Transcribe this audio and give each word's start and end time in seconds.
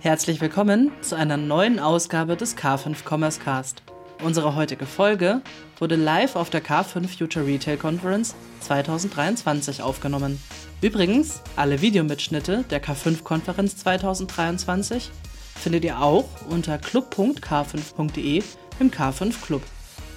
Herzlich 0.00 0.40
willkommen 0.40 0.92
zu 1.00 1.16
einer 1.16 1.36
neuen 1.36 1.80
Ausgabe 1.80 2.36
des 2.36 2.56
K5 2.56 2.98
Commerce 3.04 3.40
Cast. 3.40 3.82
Unsere 4.22 4.54
heutige 4.54 4.86
Folge 4.86 5.42
wurde 5.80 5.96
live 5.96 6.36
auf 6.36 6.50
der 6.50 6.62
K5 6.62 7.08
Future 7.08 7.44
Retail 7.44 7.78
Conference 7.78 8.36
2023 8.60 9.82
aufgenommen. 9.82 10.40
Übrigens, 10.82 11.42
alle 11.56 11.82
Videomitschnitte 11.82 12.64
der 12.70 12.80
K5-Konferenz 12.80 13.76
2023 13.78 15.10
findet 15.56 15.84
ihr 15.84 16.00
auch 16.00 16.28
unter 16.48 16.78
club.k5.de 16.78 18.44
im 18.78 18.92
K5 18.92 19.44
Club. 19.44 19.62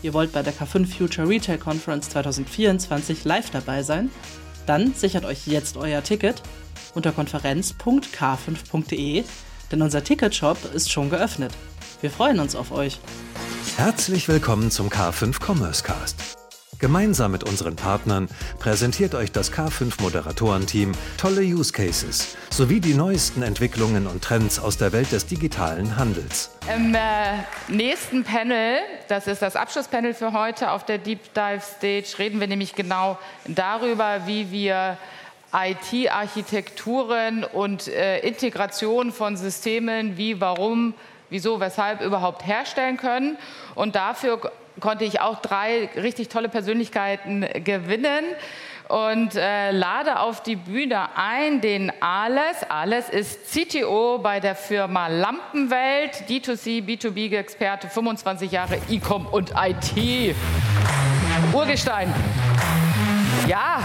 Ihr 0.04 0.14
wollt 0.14 0.32
bei 0.32 0.44
der 0.44 0.54
K5 0.54 0.96
Future 0.96 1.28
Retail 1.28 1.58
Conference 1.58 2.08
2024 2.10 3.26
live 3.26 3.50
dabei 3.50 3.82
sein? 3.82 4.12
Dann 4.68 4.94
sichert 4.94 5.26
euch 5.26 5.48
jetzt 5.48 5.76
euer 5.76 6.04
Ticket 6.04 6.44
unter 6.94 7.12
konferenz.k5.de, 7.12 9.24
denn 9.72 9.82
unser 9.82 10.04
Ticketshop 10.04 10.58
ist 10.74 10.92
schon 10.92 11.10
geöffnet. 11.10 11.54
Wir 12.02 12.12
freuen 12.12 12.40
uns 12.40 12.56
auf 12.56 12.72
euch. 12.72 13.00
Herzlich 13.78 14.28
willkommen 14.28 14.72
zum 14.72 14.90
K5 14.90 15.40
Commerce 15.40 15.84
Cast. 15.84 16.38
Gemeinsam 16.82 17.32
mit 17.32 17.44
unseren 17.44 17.76
Partnern 17.76 18.28
präsentiert 18.58 19.14
euch 19.14 19.32
das 19.32 19.54
K5 19.54 20.02
Moderatorenteam 20.02 20.94
tolle 21.16 21.42
Use 21.42 21.72
Cases 21.72 22.36
sowie 22.50 22.80
die 22.80 22.96
neuesten 22.96 23.44
Entwicklungen 23.44 24.08
und 24.08 24.24
Trends 24.24 24.60
aus 24.60 24.78
der 24.78 24.92
Welt 24.92 25.12
des 25.12 25.28
digitalen 25.28 25.96
Handels. 25.96 26.58
Im 26.76 26.96
äh, 26.96 27.00
nächsten 27.68 28.24
Panel, 28.24 28.80
das 29.10 29.28
ist 29.28 29.44
das 29.44 29.56
Abschlusspanel 29.56 30.16
für 30.16 30.34
heute 30.34 30.72
auf 30.72 30.84
der 30.84 30.98
Deep 30.98 31.36
Dive 31.36 31.62
Stage, 31.62 32.18
reden 32.18 32.40
wir 32.40 32.48
nämlich 32.48 32.74
genau 32.74 33.20
darüber, 33.46 34.26
wie 34.26 34.52
wir 34.52 34.98
IT-Architekturen 35.54 37.44
und 37.44 37.88
äh, 37.88 38.20
Integration 38.20 39.12
von 39.12 39.38
Systemen 39.38 40.18
wie, 40.18 40.40
warum, 40.40 40.94
wieso, 41.30 41.60
weshalb 41.60 42.02
überhaupt 42.02 42.46
herstellen 42.46 42.98
können. 42.98 43.38
Und 43.76 43.96
dafür 43.96 44.52
konnte 44.80 45.06
ich 45.06 45.20
auch 45.20 45.42
drei 45.42 45.90
richtig 45.96 46.30
tolle 46.30 46.50
Persönlichkeiten 46.50 47.46
gewinnen 47.64 48.24
und 48.92 49.36
äh, 49.36 49.72
lade 49.72 50.20
auf 50.20 50.44
die 50.44 50.58
Bühne 50.58 51.16
ein 51.16 51.62
den 51.62 51.92
Ales. 52.02 52.70
Ales 52.70 53.10
ist 53.10 53.52
CTO 53.52 54.20
bei 54.20 54.42
der 54.42 54.56
Firma 54.56 55.08
Lampenwelt, 55.08 56.24
D2C, 56.28 56.86
B2B-Experte, 56.86 57.88
25 57.88 58.52
Jahre 58.52 58.78
E-Com 58.90 59.28
und 59.28 59.54
IT. 59.56 60.36
Urgestein. 61.54 62.14
Ja, 63.48 63.82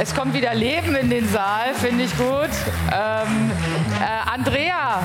es 0.00 0.14
kommt 0.14 0.34
wieder 0.34 0.54
Leben 0.54 0.94
in 0.94 1.10
den 1.10 1.28
Saal, 1.28 1.74
finde 1.74 2.04
ich 2.04 2.16
gut. 2.16 2.50
Ähm, 2.92 3.50
äh, 4.00 4.30
Andrea, 4.30 5.02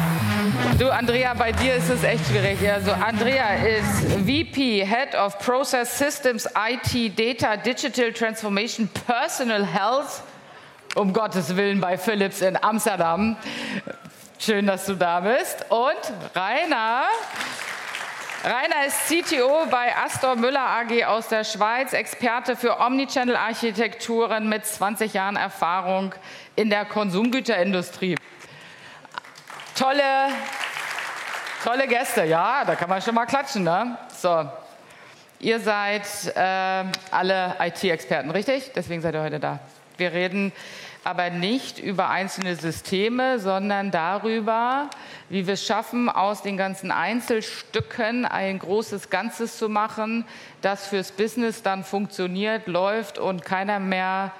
du 0.79 0.89
Andrea, 0.89 1.33
bei 1.33 1.51
dir 1.51 1.75
ist 1.75 1.89
es 1.89 2.03
echt 2.03 2.25
schwierig. 2.27 2.57
Also 2.69 2.91
Andrea 2.91 3.55
ist 3.55 4.11
VP, 4.25 4.85
Head 4.85 5.15
of 5.15 5.37
Process 5.39 5.97
Systems, 5.97 6.47
IT, 6.55 7.19
Data, 7.19 7.57
Digital 7.57 8.11
Transformation, 8.13 8.89
Personal 9.05 9.65
Health. 9.65 10.23
Um 10.95 11.13
Gottes 11.13 11.55
Willen 11.55 11.79
bei 11.79 11.97
Philips 11.97 12.41
in 12.41 12.61
Amsterdam. 12.61 13.37
Schön, 14.39 14.65
dass 14.65 14.85
du 14.85 14.95
da 14.95 15.19
bist. 15.19 15.65
Und 15.69 16.13
Rainer. 16.35 17.03
Rainer 18.47 18.85
ist 18.85 19.09
CTO 19.09 19.65
bei 19.69 19.93
Astor 19.93 20.37
Müller 20.37 20.61
AG 20.61 21.03
aus 21.03 21.27
der 21.27 21.43
Schweiz, 21.43 21.91
Experte 21.91 22.55
für 22.55 22.79
Omnichannel-Architekturen 22.79 24.47
mit 24.47 24.65
20 24.65 25.13
Jahren 25.13 25.35
Erfahrung 25.35 26.15
in 26.55 26.69
der 26.69 26.85
Konsumgüterindustrie. 26.85 28.15
Tolle, 29.75 30.29
tolle 31.61 31.89
Gäste, 31.89 32.23
ja, 32.23 32.63
da 32.63 32.75
kann 32.75 32.87
man 32.87 33.01
schon 33.01 33.15
mal 33.15 33.25
klatschen. 33.25 33.65
Ne? 33.65 33.97
So, 34.15 34.49
ihr 35.39 35.59
seid 35.59 36.07
äh, 36.33 36.85
alle 37.11 37.57
IT-Experten, 37.59 38.31
richtig? 38.31 38.71
Deswegen 38.73 39.01
seid 39.01 39.13
ihr 39.13 39.23
heute 39.23 39.41
da. 39.41 39.59
Wir 39.97 40.13
reden 40.13 40.51
aber 41.03 41.29
nicht 41.29 41.79
über 41.79 42.09
einzelne 42.09 42.55
Systeme, 42.55 43.39
sondern 43.39 43.91
darüber, 43.91 44.89
wie 45.29 45.47
wir 45.47 45.53
es 45.53 45.65
schaffen, 45.65 46.09
aus 46.09 46.41
den 46.41 46.57
ganzen 46.57 46.91
Einzelstücken 46.91 48.25
ein 48.25 48.59
großes 48.59 49.09
Ganzes 49.09 49.57
zu 49.57 49.69
machen, 49.69 50.25
das 50.61 50.85
fürs 50.87 51.13
Business 51.13 51.63
dann 51.63 51.85
funktioniert, 51.85 52.67
läuft 52.67 53.19
und 53.19 53.45
keiner 53.45 53.79
mehr 53.79 54.33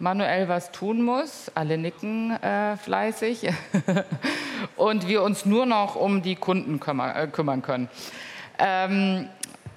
manuell 0.00 0.48
was 0.48 0.72
tun 0.72 1.00
muss. 1.02 1.50
Alle 1.54 1.78
nicken 1.78 2.32
äh, 2.42 2.76
fleißig. 2.76 3.48
und 4.76 5.06
wir 5.06 5.22
uns 5.22 5.46
nur 5.46 5.64
noch 5.64 5.94
um 5.94 6.22
die 6.22 6.34
Kunden 6.34 6.80
kümmern, 6.80 7.14
äh, 7.14 7.26
kümmern 7.28 7.62
können. 7.62 7.88
Ähm, 8.58 9.28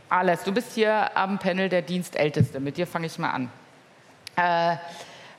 Alex, 0.09 0.43
du 0.45 0.51
bist 0.51 0.73
hier 0.73 1.15
am 1.15 1.37
Panel 1.37 1.69
der 1.69 1.83
Dienstälteste. 1.83 2.59
Mit 2.59 2.77
dir 2.77 2.87
fange 2.87 3.05
ich 3.05 3.19
mal 3.19 3.29
an. 3.29 3.51
Äh, 4.37 4.77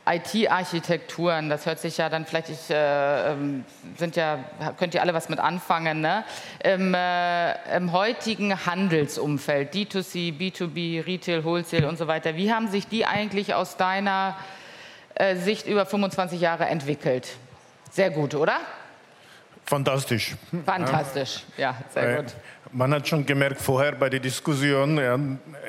IT-Architekturen, 0.09 1.51
das 1.51 1.67
hört 1.67 1.79
sich 1.79 1.99
ja 1.99 2.09
dann 2.09 2.25
vielleicht, 2.25 2.49
ich, 2.49 2.71
äh, 2.71 3.33
ähm, 3.33 3.65
sind 3.97 4.17
ja, 4.17 4.39
könnt 4.79 4.95
ihr 4.95 5.03
alle 5.03 5.13
was 5.13 5.29
mit 5.29 5.39
anfangen, 5.39 6.01
ne? 6.01 6.25
Im, 6.65 6.95
äh, 6.95 7.77
Im, 7.77 7.93
heutigen 7.93 8.65
Handelsumfeld, 8.65 9.75
D2C, 9.75 10.33
B2B, 10.33 11.07
Retail, 11.07 11.45
Wholesale 11.45 11.89
und 11.89 11.99
so 11.99 12.07
weiter, 12.07 12.37
wie 12.37 12.53
haben 12.53 12.69
sich 12.69 12.89
die 12.89 13.05
eigentlich 13.05 13.55
aus 13.55 13.77
deiner 13.77 14.37
äh, 15.15 15.37
Sicht 15.37 15.67
über 15.67 15.85
25 15.85 16.41
Jahre 16.41 16.67
entwickelt? 16.67 17.29
Sehr 17.91 18.11
gut, 18.11 18.35
oder? 18.35 18.61
Fantastisch. 19.67 20.37
Fantastisch, 20.65 21.45
ja, 21.59 21.75
sehr 21.93 22.23
gut. 22.23 22.33
Man 22.73 22.93
hat 22.93 23.09
schon 23.09 23.25
gemerkt 23.25 23.63
vorher 23.63 23.93
bei 23.93 24.11
der 24.11 24.21
Diskussion, 24.21 24.99
ja, 24.99 25.19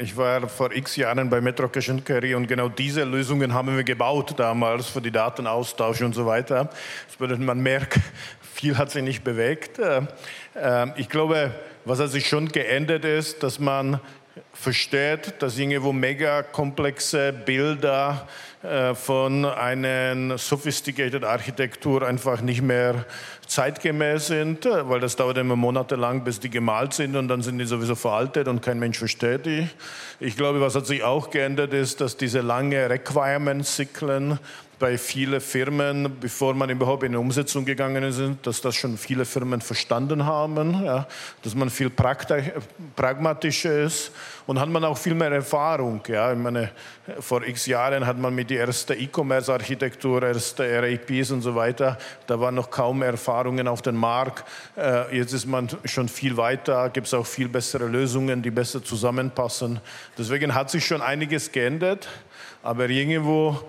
ich 0.01 0.17
war 0.17 0.49
vor 0.49 0.73
x 0.73 0.97
Jahren 0.97 1.29
bei 1.29 1.39
Metro 1.39 1.69
Carry 1.69 2.35
und 2.35 2.45
genau 2.47 2.67
diese 2.67 3.05
Lösungen 3.05 3.53
haben 3.53 3.73
wir 3.77 3.85
gebaut 3.85 4.33
damals 4.37 4.87
für 4.87 4.99
die 4.99 5.11
Datenaustausch 5.11 6.01
und 6.01 6.13
so 6.13 6.25
weiter. 6.25 6.69
Das 7.07 7.15
bedeutet, 7.15 7.45
man 7.45 7.61
merkt, 7.61 7.99
viel 8.41 8.77
hat 8.77 8.91
sich 8.91 9.03
nicht 9.03 9.23
bewegt. 9.23 9.79
Äh, 9.79 10.01
äh, 10.55 10.87
ich 10.97 11.07
glaube, 11.07 11.51
was 11.85 11.99
hat 11.99 12.09
sich 12.09 12.27
schon 12.27 12.49
geändert 12.49 13.05
ist, 13.05 13.43
dass 13.43 13.59
man 13.59 14.01
versteht, 14.53 15.33
dass 15.39 15.57
irgendwo 15.57 15.93
mega 15.93 16.43
komplexe 16.43 17.33
Bilder 17.33 18.27
äh, 18.61 18.93
von 18.93 19.45
einer 19.45 20.37
sophisticated 20.37 21.23
Architektur 21.23 22.05
einfach 22.05 22.41
nicht 22.41 22.61
mehr 22.61 23.05
zeitgemäß 23.47 24.27
sind, 24.27 24.65
äh, 24.65 24.89
weil 24.89 24.99
das 24.99 25.15
dauert 25.15 25.37
immer 25.37 25.55
monatelang, 25.55 26.23
bis 26.23 26.39
die 26.39 26.49
gemalt 26.49 26.93
sind 26.93 27.15
und 27.15 27.27
dann 27.29 27.41
sind 27.41 27.57
die 27.57 27.65
sowieso 27.65 27.95
veraltet 27.95 28.47
und 28.47 28.61
kein 28.61 28.79
Mensch 28.79 28.97
versteht 28.97 29.45
die. 29.45 29.67
Ich 30.19 30.35
glaube, 30.35 30.59
was 30.59 30.75
hat 30.75 30.85
sich 30.85 31.03
auch 31.03 31.29
geändert 31.29 31.73
ist, 31.73 32.01
dass 32.01 32.17
diese 32.17 32.41
lange 32.41 32.89
Requirement-Zyklen 32.89 34.39
bei 34.79 34.97
vielen 34.97 35.41
Firmen, 35.41 36.17
bevor 36.19 36.53
man 36.53 36.69
überhaupt 36.69 37.03
in 37.03 37.11
die 37.11 37.17
Umsetzung 37.17 37.65
gegangen 37.65 38.01
ist, 38.03 38.21
dass 38.43 38.61
das 38.61 38.75
schon 38.75 38.97
viele 38.97 39.25
Firmen 39.25 39.59
verstanden 39.59 40.25
haben, 40.25 40.83
ja, 40.85 41.05
dass 41.43 41.53
man 41.53 41.69
viel 41.69 41.89
pragmatischer 42.95 43.83
ist 43.83 44.11
und 44.47 44.59
hat 44.59 44.69
man 44.69 44.85
auch 44.85 44.97
viel 44.97 45.13
mehr 45.13 45.31
Erfahrung. 45.31 46.01
Ja. 46.07 46.31
Ich 46.31 46.39
meine, 46.39 46.71
vor 47.19 47.43
x 47.43 47.65
Jahren 47.65 48.07
hat 48.07 48.17
man 48.17 48.33
mit 48.33 48.49
der 48.49 48.61
ersten 48.61 48.93
E-Commerce-Architektur, 48.93 50.23
erste 50.23 50.63
RAPs 50.81 51.31
und 51.31 51.41
so 51.41 51.53
weiter, 51.53 51.97
da 52.25 52.39
waren 52.39 52.55
noch 52.55 52.71
kaum 52.71 53.01
Erfahrungen 53.01 53.67
auf 53.67 53.81
dem 53.81 53.97
Markt. 53.97 54.45
Äh, 54.77 55.17
jetzt 55.17 55.33
ist 55.33 55.45
man 55.45 55.67
schon 55.83 56.07
viel 56.07 56.37
weiter, 56.37 56.89
gibt 56.89 57.07
es 57.07 57.13
auch 57.13 57.25
viel 57.25 57.49
bessere 57.49 57.85
Lösungen, 57.85 58.41
die 58.41 58.51
besser 58.51 58.83
zusammenpassen. 58.83 59.81
Deswegen 60.17 60.55
hat 60.55 60.69
sich 60.69 60.85
schon 60.85 61.01
einiges 61.01 61.51
geändert, 61.51 62.07
aber 62.63 62.89
irgendwo 62.89 63.59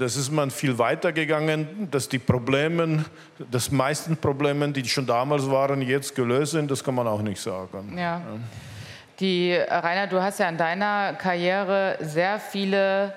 das 0.00 0.16
ist 0.16 0.30
man 0.30 0.50
viel 0.50 0.78
weiter 0.78 1.12
gegangen, 1.12 1.88
dass 1.90 2.08
die 2.08 2.18
Probleme, 2.18 3.04
das 3.50 3.70
meisten 3.70 4.16
Probleme, 4.16 4.70
die 4.70 4.88
schon 4.88 5.06
damals 5.06 5.50
waren, 5.50 5.82
jetzt 5.82 6.14
gelöst 6.14 6.52
sind, 6.52 6.70
das 6.70 6.82
kann 6.82 6.94
man 6.94 7.06
auch 7.06 7.20
nicht 7.20 7.40
sagen. 7.40 7.96
Ja. 7.98 8.22
Die, 9.18 9.54
Rainer, 9.54 10.06
du 10.06 10.22
hast 10.22 10.38
ja 10.38 10.48
in 10.48 10.56
deiner 10.56 11.12
Karriere 11.12 11.98
sehr 12.00 12.40
viele 12.40 13.12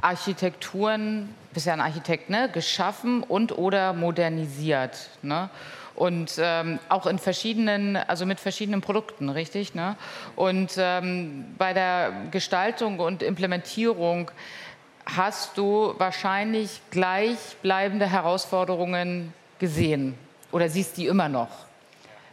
Architekturen, 0.00 1.34
bist 1.52 1.66
ja 1.66 1.72
ein 1.72 1.80
Architekt, 1.80 2.30
ne, 2.30 2.48
geschaffen 2.52 3.24
und 3.24 3.58
oder 3.58 3.92
modernisiert. 3.92 5.10
Ne? 5.22 5.50
und 5.94 6.36
ähm, 6.38 6.78
auch 6.88 7.06
in 7.06 7.18
verschiedenen, 7.18 7.96
also 7.96 8.24
mit 8.24 8.40
verschiedenen 8.40 8.80
Produkten, 8.80 9.28
richtig? 9.28 9.74
Ne? 9.74 9.96
Und 10.36 10.72
ähm, 10.78 11.44
bei 11.58 11.74
der 11.74 12.12
Gestaltung 12.30 12.98
und 12.98 13.22
Implementierung 13.22 14.30
hast 15.06 15.58
du 15.58 15.94
wahrscheinlich 15.98 16.80
gleichbleibende 16.90 18.08
Herausforderungen 18.10 19.32
gesehen 19.58 20.14
oder 20.50 20.68
siehst 20.68 20.96
die 20.96 21.06
immer 21.06 21.28
noch? 21.28 21.48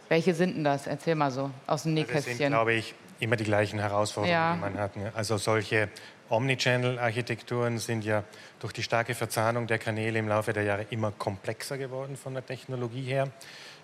Welche 0.08 0.34
sind 0.34 0.56
denn 0.56 0.64
das? 0.64 0.88
Erzähl 0.88 1.16
mal 1.16 1.32
so 1.32 1.52
aus 1.68 1.84
dem 1.84 1.94
Nähkästchen. 1.94 2.32
Das 2.32 2.38
sind, 2.38 2.48
glaube 2.50 2.74
ich, 2.74 2.96
immer 3.20 3.36
die 3.36 3.44
gleichen 3.44 3.80
Herausforderungen, 3.80 4.34
ja. 4.34 4.54
die 4.56 4.60
man 4.60 4.78
hat. 4.78 4.96
Ne? 4.96 5.12
Also 5.16 5.38
solche 5.38 5.90
Omnichannel-Architekturen 6.30 7.78
sind 7.78 8.04
ja 8.04 8.24
durch 8.60 8.74
die 8.74 8.84
starke 8.84 9.14
Verzahnung 9.14 9.68
der 9.68 9.78
Kanäle 9.78 10.20
im 10.20 10.28
Laufe 10.28 10.54
der 10.54 10.64
Jahre 10.64 10.86
immer 10.90 11.12
komplexer 11.12 11.78
geworden 11.78 12.18
von 12.18 12.34
der 12.34 12.46
Technologie 12.46 13.04
her. 13.04 13.30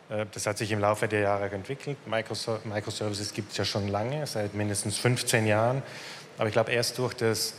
Äh, 0.09 0.25
das 0.31 0.45
hat 0.47 0.57
sich 0.57 0.71
im 0.71 0.79
Laufe 0.79 1.07
der 1.07 1.21
Jahre 1.21 1.49
entwickelt. 1.51 1.97
Microservices 2.07 3.33
gibt 3.33 3.51
es 3.51 3.57
ja 3.57 3.65
schon 3.65 3.87
lange, 3.87 4.25
seit 4.27 4.53
mindestens 4.53 4.97
15 4.97 5.45
Jahren. 5.45 5.83
Aber 6.37 6.47
ich 6.47 6.53
glaube, 6.53 6.71
erst 6.71 6.97
durch 6.97 7.13
das 7.13 7.55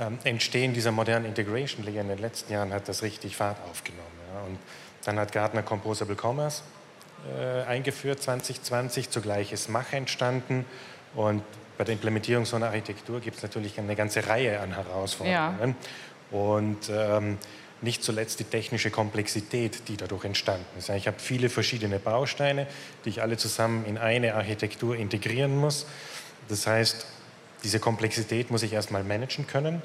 ähm, 0.00 0.18
Entstehen 0.24 0.74
dieser 0.74 0.92
modernen 0.92 1.26
Integration 1.26 1.84
Layer 1.84 2.02
in 2.02 2.08
den 2.08 2.18
letzten 2.18 2.52
Jahren 2.52 2.72
hat 2.72 2.88
das 2.88 3.02
richtig 3.02 3.36
Fahrt 3.36 3.58
aufgenommen. 3.70 4.06
Und 4.46 4.58
dann 5.04 5.18
hat 5.18 5.32
Gartner 5.32 5.62
Composable 5.62 6.16
Commerce 6.20 6.62
äh, 7.36 7.62
eingeführt 7.62 8.22
2020, 8.22 9.10
zugleich 9.10 9.52
ist 9.52 9.68
Mach 9.68 9.92
entstanden 9.92 10.64
und 11.14 11.42
bei 11.76 11.84
der 11.84 11.94
Implementierung 11.94 12.44
so 12.44 12.56
einer 12.56 12.66
Architektur 12.66 13.20
gibt 13.20 13.36
es 13.36 13.42
natürlich 13.42 13.78
eine 13.78 13.94
ganze 13.94 14.26
Reihe 14.26 14.60
an 14.60 14.74
Herausforderungen. 14.74 15.76
Ja. 16.32 16.36
Und 16.36 16.90
ähm, 16.90 17.38
nicht 17.80 18.02
zuletzt 18.02 18.40
die 18.40 18.44
technische 18.44 18.90
Komplexität, 18.90 19.88
die 19.88 19.96
dadurch 19.96 20.24
entstanden 20.24 20.66
ist. 20.76 20.88
Ich 20.88 21.06
habe 21.06 21.18
viele 21.20 21.48
verschiedene 21.48 21.98
Bausteine, 22.00 22.66
die 23.04 23.10
ich 23.10 23.22
alle 23.22 23.36
zusammen 23.36 23.84
in 23.86 23.96
eine 23.96 24.34
Architektur 24.34 24.96
integrieren 24.96 25.56
muss. 25.56 25.86
Das 26.48 26.66
heißt, 26.66 27.06
diese 27.64 27.80
Komplexität 27.80 28.50
muss 28.50 28.62
ich 28.62 28.72
erstmal 28.72 29.04
managen 29.04 29.46
können. 29.46 29.82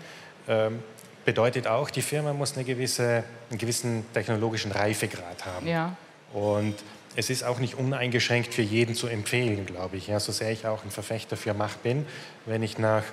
Ähm, 0.47 0.79
bedeutet 1.25 1.67
auch, 1.67 1.89
die 1.89 2.01
Firma 2.01 2.33
muss 2.33 2.55
eine 2.55 2.65
gewisse, 2.65 3.23
einen 3.49 3.57
gewissen 3.59 4.05
technologischen 4.13 4.71
Reifegrad 4.71 5.45
haben. 5.45 5.67
Ja. 5.67 5.95
Und 6.33 6.75
es 7.15 7.29
ist 7.29 7.43
auch 7.43 7.59
nicht 7.59 7.75
uneingeschränkt 7.75 8.53
für 8.53 8.61
jeden 8.61 8.95
zu 8.95 9.07
empfehlen, 9.07 9.65
glaube 9.65 9.97
ich. 9.97 10.07
Ja, 10.07 10.19
so 10.19 10.31
sehr 10.31 10.51
ich 10.51 10.65
auch 10.65 10.83
ein 10.83 10.91
Verfechter 10.91 11.37
für 11.37 11.53
Macht 11.53 11.83
bin, 11.83 12.05
wenn 12.45 12.63
ich 12.63 12.77
nach 12.77 13.03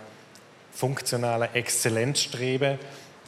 funktionaler 0.73 1.55
Exzellenz 1.55 2.21
strebe, 2.21 2.79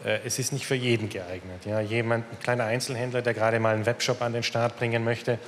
äh, 0.05 0.21
es 0.25 0.39
ist 0.39 0.53
nicht 0.53 0.67
für 0.67 0.75
jeden 0.75 1.09
geeignet. 1.09 1.65
Ja, 1.67 1.81
jemand, 1.81 2.25
ein 2.33 2.39
kleiner 2.41 2.65
Einzelhändler, 2.65 3.23
der 3.23 3.35
gerade 3.35 3.61
mal 3.61 3.75
einen 3.75 3.87
Webshop 3.87 4.23
an 4.23 4.33
den 4.33 4.43
Start 4.43 4.79
bringen 4.79 5.05
möchte, 5.05 5.39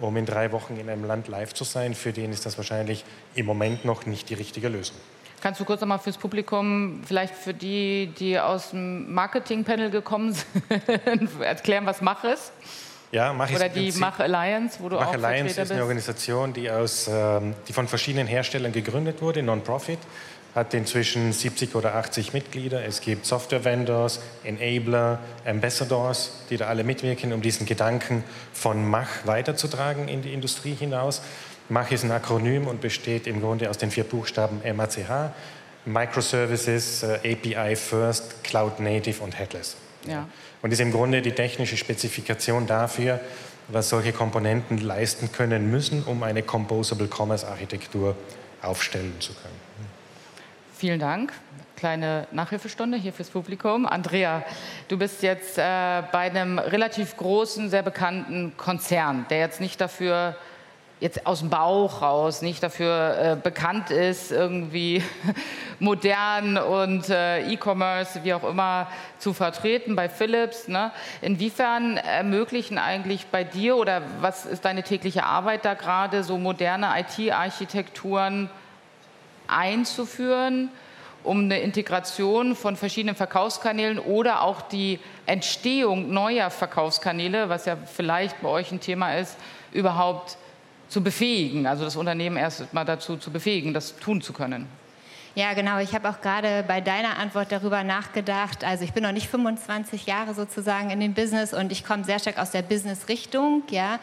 um 0.00 0.16
in 0.16 0.26
drei 0.26 0.52
Wochen 0.52 0.76
in 0.76 0.88
einem 0.88 1.04
Land 1.04 1.28
live 1.28 1.54
zu 1.54 1.64
sein, 1.64 1.94
für 1.94 2.12
den 2.12 2.32
ist 2.32 2.46
das 2.46 2.56
wahrscheinlich 2.56 3.04
im 3.34 3.46
Moment 3.46 3.84
noch 3.84 4.06
nicht 4.06 4.30
die 4.30 4.34
richtige 4.34 4.68
Lösung. 4.68 4.96
Kannst 5.42 5.58
du 5.58 5.64
kurz 5.64 5.80
nochmal 5.80 5.98
fürs 5.98 6.16
Publikum, 6.16 7.02
vielleicht 7.04 7.34
für 7.34 7.52
die, 7.52 8.12
die 8.16 8.38
aus 8.38 8.70
dem 8.70 9.12
Marketing-Panel 9.12 9.90
gekommen 9.90 10.32
sind, 11.04 11.40
erklären, 11.40 11.84
was 11.84 12.00
Mach 12.00 12.22
ist? 12.22 12.52
Ja, 13.10 13.32
Mach 13.32 13.50
Oder 13.50 13.68
die 13.68 13.90
Mach 13.98 14.20
Alliance, 14.20 14.78
wo 14.80 14.88
du 14.88 14.94
Mach 14.94 15.08
auch 15.08 15.12
Alliance 15.14 15.60
ist 15.60 15.72
eine 15.72 15.82
Organisation, 15.82 16.52
die, 16.52 16.70
aus, 16.70 17.10
ähm, 17.12 17.54
die 17.66 17.72
von 17.72 17.88
verschiedenen 17.88 18.28
Herstellern 18.28 18.70
gegründet 18.70 19.20
wurde, 19.20 19.42
Non-Profit, 19.42 19.98
hat 20.54 20.74
inzwischen 20.74 21.32
70 21.32 21.74
oder 21.74 21.96
80 21.96 22.32
Mitglieder. 22.34 22.84
Es 22.84 23.00
gibt 23.00 23.26
Software-Vendors, 23.26 24.20
Enabler, 24.44 25.18
Ambassadors, 25.44 26.44
die 26.50 26.56
da 26.56 26.68
alle 26.68 26.84
mitwirken, 26.84 27.32
um 27.32 27.42
diesen 27.42 27.66
Gedanken 27.66 28.22
von 28.52 28.88
Mach 28.88 29.26
weiterzutragen 29.26 30.06
in 30.06 30.22
die 30.22 30.32
Industrie 30.32 30.74
hinaus. 30.74 31.20
Mach 31.72 31.90
ist 31.90 32.04
ein 32.04 32.10
Akronym 32.10 32.66
und 32.66 32.82
besteht 32.82 33.26
im 33.26 33.40
Grunde 33.40 33.70
aus 33.70 33.78
den 33.78 33.90
vier 33.90 34.04
Buchstaben 34.04 34.60
MACH, 34.76 35.30
Microservices, 35.86 37.02
äh, 37.02 37.32
API 37.32 37.76
First, 37.76 38.44
Cloud 38.44 38.78
Native 38.78 39.22
und 39.22 39.38
Headless. 39.38 39.78
Ja. 40.06 40.28
Und 40.60 40.70
ist 40.70 40.80
im 40.80 40.92
Grunde 40.92 41.22
die 41.22 41.32
technische 41.32 41.78
Spezifikation 41.78 42.66
dafür, 42.66 43.20
was 43.68 43.88
solche 43.88 44.12
Komponenten 44.12 44.76
leisten 44.82 45.32
können 45.32 45.70
müssen, 45.70 46.04
um 46.04 46.22
eine 46.22 46.42
Composable 46.42 47.08
Commerce 47.08 47.48
Architektur 47.48 48.16
aufstellen 48.60 49.14
zu 49.20 49.32
können. 49.32 49.56
Vielen 50.76 51.00
Dank. 51.00 51.32
Kleine 51.76 52.28
Nachhilfestunde 52.32 52.98
hier 52.98 53.14
fürs 53.14 53.30
Publikum. 53.30 53.86
Andrea, 53.86 54.44
du 54.88 54.98
bist 54.98 55.22
jetzt 55.22 55.56
äh, 55.56 55.62
bei 56.12 56.30
einem 56.30 56.58
relativ 56.58 57.16
großen, 57.16 57.70
sehr 57.70 57.82
bekannten 57.82 58.58
Konzern, 58.58 59.24
der 59.30 59.38
jetzt 59.38 59.62
nicht 59.62 59.80
dafür 59.80 60.36
jetzt 61.02 61.26
aus 61.26 61.40
dem 61.40 61.50
Bauch 61.50 62.00
raus 62.00 62.42
nicht 62.42 62.62
dafür 62.62 63.18
äh, 63.18 63.36
bekannt 63.36 63.90
ist, 63.90 64.30
irgendwie 64.30 65.02
modern 65.80 66.56
und 66.56 67.10
äh, 67.10 67.40
E-Commerce, 67.52 68.22
wie 68.22 68.32
auch 68.32 68.44
immer, 68.44 68.86
zu 69.18 69.34
vertreten 69.34 69.96
bei 69.96 70.08
Philips. 70.08 70.68
Ne? 70.68 70.92
Inwiefern 71.20 71.96
ermöglichen 71.96 72.78
eigentlich 72.78 73.26
bei 73.26 73.42
dir 73.42 73.76
oder 73.76 74.02
was 74.20 74.46
ist 74.46 74.64
deine 74.64 74.84
tägliche 74.84 75.24
Arbeit 75.24 75.64
da 75.64 75.74
gerade, 75.74 76.22
so 76.22 76.38
moderne 76.38 76.92
IT-Architekturen 77.00 78.48
einzuführen? 79.48 80.70
um 81.24 81.44
eine 81.44 81.60
Integration 81.60 82.56
von 82.56 82.74
verschiedenen 82.74 83.14
Verkaufskanälen 83.14 84.00
oder 84.00 84.42
auch 84.42 84.60
die 84.60 84.98
Entstehung 85.24 86.12
neuer 86.12 86.50
Verkaufskanäle, 86.50 87.48
was 87.48 87.64
ja 87.64 87.76
vielleicht 87.76 88.42
bei 88.42 88.48
euch 88.48 88.72
ein 88.72 88.80
Thema 88.80 89.14
ist, 89.14 89.36
überhaupt 89.70 90.36
zu 90.92 91.02
befähigen, 91.02 91.66
also 91.66 91.84
das 91.84 91.96
Unternehmen 91.96 92.36
erst 92.36 92.72
mal 92.74 92.84
dazu 92.84 93.16
zu 93.16 93.30
befähigen, 93.30 93.72
das 93.72 93.96
tun 93.96 94.20
zu 94.20 94.32
können. 94.32 94.66
Ja, 95.34 95.54
genau. 95.54 95.78
Ich 95.78 95.94
habe 95.94 96.10
auch 96.10 96.20
gerade 96.20 96.62
bei 96.68 96.82
deiner 96.82 97.18
Antwort 97.18 97.50
darüber 97.50 97.82
nachgedacht. 97.82 98.64
Also 98.64 98.84
ich 98.84 98.92
bin 98.92 99.02
noch 99.02 99.12
nicht 99.12 99.28
25 99.28 100.04
Jahre 100.04 100.34
sozusagen 100.34 100.90
in 100.90 101.00
dem 101.00 101.14
Business 101.14 101.54
und 101.54 101.72
ich 101.72 101.84
komme 101.84 102.04
sehr 102.04 102.18
stark 102.18 102.38
aus 102.38 102.50
der 102.50 102.60
Business-Richtung. 102.60 103.62
Ja. 103.70 103.98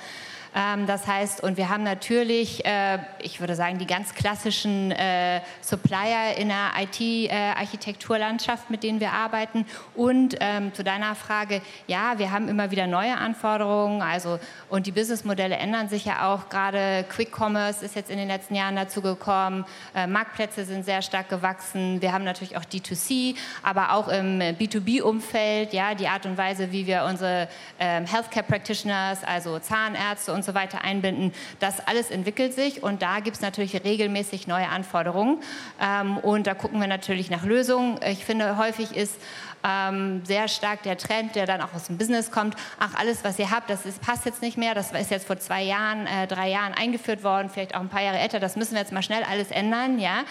Ähm, 0.55 0.87
das 0.87 1.05
heißt, 1.07 1.41
und 1.43 1.57
wir 1.57 1.69
haben 1.69 1.83
natürlich, 1.83 2.65
äh, 2.65 2.99
ich 3.21 3.39
würde 3.39 3.55
sagen, 3.55 3.77
die 3.77 3.85
ganz 3.85 4.13
klassischen 4.13 4.91
äh, 4.91 5.41
Supplier 5.61 6.37
in 6.37 6.49
der 6.49 6.71
IT-Architekturlandschaft, 6.79 8.69
äh, 8.69 8.71
mit 8.71 8.83
denen 8.83 8.99
wir 8.99 9.13
arbeiten. 9.13 9.65
Und 9.95 10.35
ähm, 10.39 10.73
zu 10.73 10.83
deiner 10.83 11.15
Frage, 11.15 11.61
ja, 11.87 12.17
wir 12.17 12.31
haben 12.31 12.47
immer 12.47 12.71
wieder 12.71 12.87
neue 12.87 13.17
Anforderungen. 13.17 14.01
Also, 14.01 14.39
und 14.69 14.87
die 14.87 14.91
Businessmodelle 14.91 15.55
ändern 15.55 15.89
sich 15.89 16.05
ja 16.05 16.27
auch. 16.33 16.49
Gerade 16.49 17.05
Quick 17.09 17.31
Commerce 17.37 17.85
ist 17.85 17.95
jetzt 17.95 18.09
in 18.09 18.17
den 18.17 18.27
letzten 18.27 18.55
Jahren 18.55 18.75
dazu 18.75 19.01
gekommen. 19.01 19.65
Marktplätze 20.07 20.65
sind 20.65 20.85
sehr 20.85 21.01
stark 21.01 21.29
gewachsen. 21.29 22.01
Wir 22.01 22.13
haben 22.13 22.23
natürlich 22.23 22.57
auch 22.57 22.65
D2C, 22.65 23.35
aber 23.63 23.93
auch 23.93 24.07
im 24.07 24.39
B2B-Umfeld, 24.39 25.73
ja, 25.73 25.95
die 25.95 26.07
Art 26.07 26.25
und 26.25 26.37
Weise, 26.37 26.71
wie 26.71 26.87
wir 26.87 27.03
unsere 27.03 27.47
ähm, 27.79 28.05
Healthcare 28.05 28.45
Practitioners, 28.45 29.23
also 29.23 29.59
Zahnärzte 29.59 30.33
und 30.33 30.38
und 30.39 30.45
so 30.45 30.55
weiter 30.55 30.83
einbinden. 30.83 31.33
Das 31.59 31.85
alles 31.85 32.11
entwickelt 32.11 32.53
sich 32.53 32.81
und 32.81 33.01
da 33.01 33.19
gibt 33.19 33.35
es 33.35 33.41
natürlich 33.41 33.83
regelmäßig 33.83 34.47
neue 34.47 34.69
Anforderungen. 34.69 35.41
Ähm, 35.81 36.17
und 36.17 36.47
da 36.47 36.53
gucken 36.53 36.79
wir 36.79 36.87
natürlich 36.87 37.29
nach 37.29 37.43
Lösungen. 37.43 37.99
Ich 38.03 38.25
finde, 38.25 38.57
häufig 38.57 38.95
ist 38.95 39.15
ähm, 39.63 40.23
sehr 40.25 40.47
stark 40.47 40.83
der 40.83 40.97
Trend, 40.97 41.35
der 41.35 41.45
dann 41.45 41.61
auch 41.61 41.73
aus 41.73 41.85
dem 41.87 41.97
Business 41.97 42.31
kommt. 42.31 42.55
Ach, 42.79 42.95
alles, 42.95 43.23
was 43.23 43.39
ihr 43.39 43.51
habt, 43.51 43.69
das 43.69 43.85
ist, 43.85 44.01
passt 44.01 44.25
jetzt 44.25 44.41
nicht 44.41 44.57
mehr. 44.57 44.73
Das 44.73 44.91
ist 44.91 45.11
jetzt 45.11 45.27
vor 45.27 45.37
zwei 45.39 45.63
Jahren, 45.63 46.07
äh, 46.07 46.27
drei 46.27 46.49
Jahren 46.49 46.73
eingeführt 46.73 47.23
worden, 47.23 47.49
vielleicht 47.49 47.75
auch 47.75 47.81
ein 47.81 47.89
paar 47.89 48.01
Jahre 48.01 48.19
älter. 48.19 48.39
Das 48.39 48.55
müssen 48.55 48.73
wir 48.73 48.79
jetzt 48.79 48.91
mal 48.91 49.03
schnell 49.03 49.23
alles 49.23 49.51
ändern, 49.51 49.99
ja. 49.99 50.23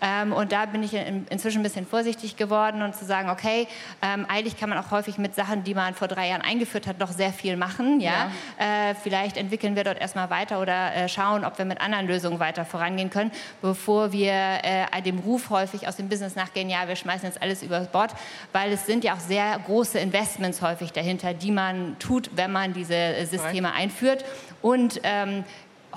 Ähm, 0.00 0.32
und 0.32 0.52
da 0.52 0.66
bin 0.66 0.82
ich 0.82 0.94
in, 0.94 1.26
inzwischen 1.28 1.60
ein 1.60 1.62
bisschen 1.62 1.86
vorsichtig 1.86 2.36
geworden 2.36 2.82
und 2.82 2.96
zu 2.96 3.04
sagen, 3.04 3.30
okay, 3.30 3.68
ähm, 4.02 4.26
eigentlich 4.28 4.58
kann 4.58 4.68
man 4.68 4.78
auch 4.78 4.90
häufig 4.90 5.18
mit 5.18 5.34
Sachen, 5.34 5.64
die 5.64 5.74
man 5.74 5.94
vor 5.94 6.08
drei 6.08 6.28
Jahren 6.28 6.42
eingeführt 6.42 6.86
hat, 6.86 7.00
doch 7.00 7.12
sehr 7.12 7.32
viel 7.32 7.56
machen, 7.56 8.00
ja. 8.00 8.30
ja. 8.58 8.90
Äh, 8.90 8.94
vielleicht 8.94 9.36
entwickeln 9.52 9.76
wir 9.76 9.84
dort 9.84 10.00
erstmal 10.00 10.30
weiter 10.30 10.62
oder 10.62 10.94
äh, 10.94 11.08
schauen, 11.10 11.44
ob 11.44 11.58
wir 11.58 11.66
mit 11.66 11.78
anderen 11.78 12.06
Lösungen 12.06 12.40
weiter 12.40 12.64
vorangehen 12.64 13.10
können, 13.10 13.30
bevor 13.60 14.10
wir 14.10 14.32
äh, 14.32 15.02
dem 15.02 15.18
Ruf 15.18 15.50
häufig 15.50 15.86
aus 15.86 15.96
dem 15.96 16.08
Business 16.08 16.36
nachgehen, 16.36 16.70
ja, 16.70 16.88
wir 16.88 16.96
schmeißen 16.96 17.28
jetzt 17.28 17.42
alles 17.42 17.62
übers 17.62 17.88
Bord, 17.88 18.12
weil 18.52 18.72
es 18.72 18.86
sind 18.86 19.04
ja 19.04 19.12
auch 19.12 19.20
sehr 19.20 19.58
große 19.66 19.98
Investments 19.98 20.62
häufig 20.62 20.92
dahinter, 20.92 21.34
die 21.34 21.50
man 21.50 21.98
tut, 21.98 22.30
wenn 22.34 22.50
man 22.50 22.72
diese 22.72 23.26
Systeme 23.26 23.74
einführt. 23.74 24.24
Und 24.62 25.02
ähm, 25.02 25.44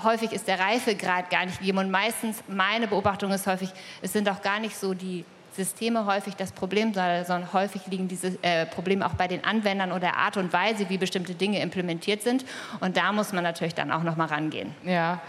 häufig 0.02 0.32
ist 0.32 0.48
der 0.48 0.60
Reifegrad 0.60 1.30
gar 1.30 1.46
nicht 1.46 1.60
gegeben. 1.60 1.78
Und 1.78 1.90
meistens, 1.90 2.42
meine 2.48 2.88
Beobachtung 2.88 3.32
ist 3.32 3.46
häufig, 3.46 3.70
es 4.02 4.12
sind 4.12 4.28
auch 4.28 4.42
gar 4.42 4.60
nicht 4.60 4.76
so 4.76 4.92
die 4.92 5.24
Systeme 5.56 6.06
häufig 6.06 6.36
das 6.36 6.52
Problem, 6.52 6.94
sondern 6.94 7.52
häufig 7.52 7.82
liegen 7.86 8.08
diese 8.08 8.38
äh, 8.42 8.66
Probleme 8.66 9.04
auch 9.06 9.14
bei 9.14 9.26
den 9.26 9.44
Anwendern 9.44 9.90
oder 9.90 10.00
der 10.00 10.16
Art 10.16 10.36
und 10.36 10.52
Weise, 10.52 10.88
wie 10.88 10.98
bestimmte 10.98 11.34
Dinge 11.34 11.60
implementiert 11.60 12.22
sind. 12.22 12.44
Und 12.80 12.96
da 12.96 13.12
muss 13.12 13.32
man 13.32 13.42
natürlich 13.42 13.74
dann 13.74 13.90
auch 13.90 14.02
noch 14.02 14.16
mal 14.16 14.26
rangehen. 14.26 14.74
Ja. 14.84 15.20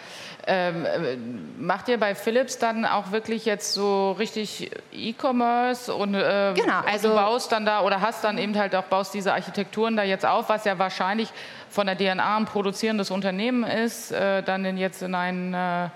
Ähm, 0.45 0.85
äh, 0.85 1.17
macht 1.59 1.89
ihr 1.89 1.99
bei 1.99 2.15
Philips 2.15 2.57
dann 2.57 2.85
auch 2.85 3.11
wirklich 3.11 3.45
jetzt 3.45 3.73
so 3.73 4.11
richtig 4.13 4.71
E-Commerce 4.93 5.93
und, 5.93 6.13
äh, 6.13 6.53
genau, 6.55 6.79
also, 6.85 7.09
und 7.09 7.15
du 7.15 7.19
baust 7.19 7.51
dann 7.51 7.65
da 7.65 7.81
oder 7.81 7.99
hast 7.99 8.23
dann 8.23 8.37
eben 8.37 8.57
halt 8.57 8.73
auch 8.75 8.83
baust 8.83 9.13
diese 9.13 9.33
Architekturen 9.33 9.97
da 9.97 10.03
jetzt 10.03 10.25
auf, 10.25 10.47
was 10.47 10.63
ja 10.63 10.79
wahrscheinlich 10.79 11.29
von 11.69 11.87
der 11.87 11.97
DNA 11.97 12.37
ein 12.37 12.45
produzierendes 12.45 13.11
Unternehmen 13.11 13.65
ist, 13.65 14.11
äh, 14.11 14.41
dann 14.43 14.63
in 14.63 14.77
jetzt 14.77 15.01
in 15.01 15.15
ein 15.15 15.53
äh 15.53 15.89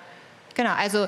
Genau, 0.55 0.71
also 0.77 1.07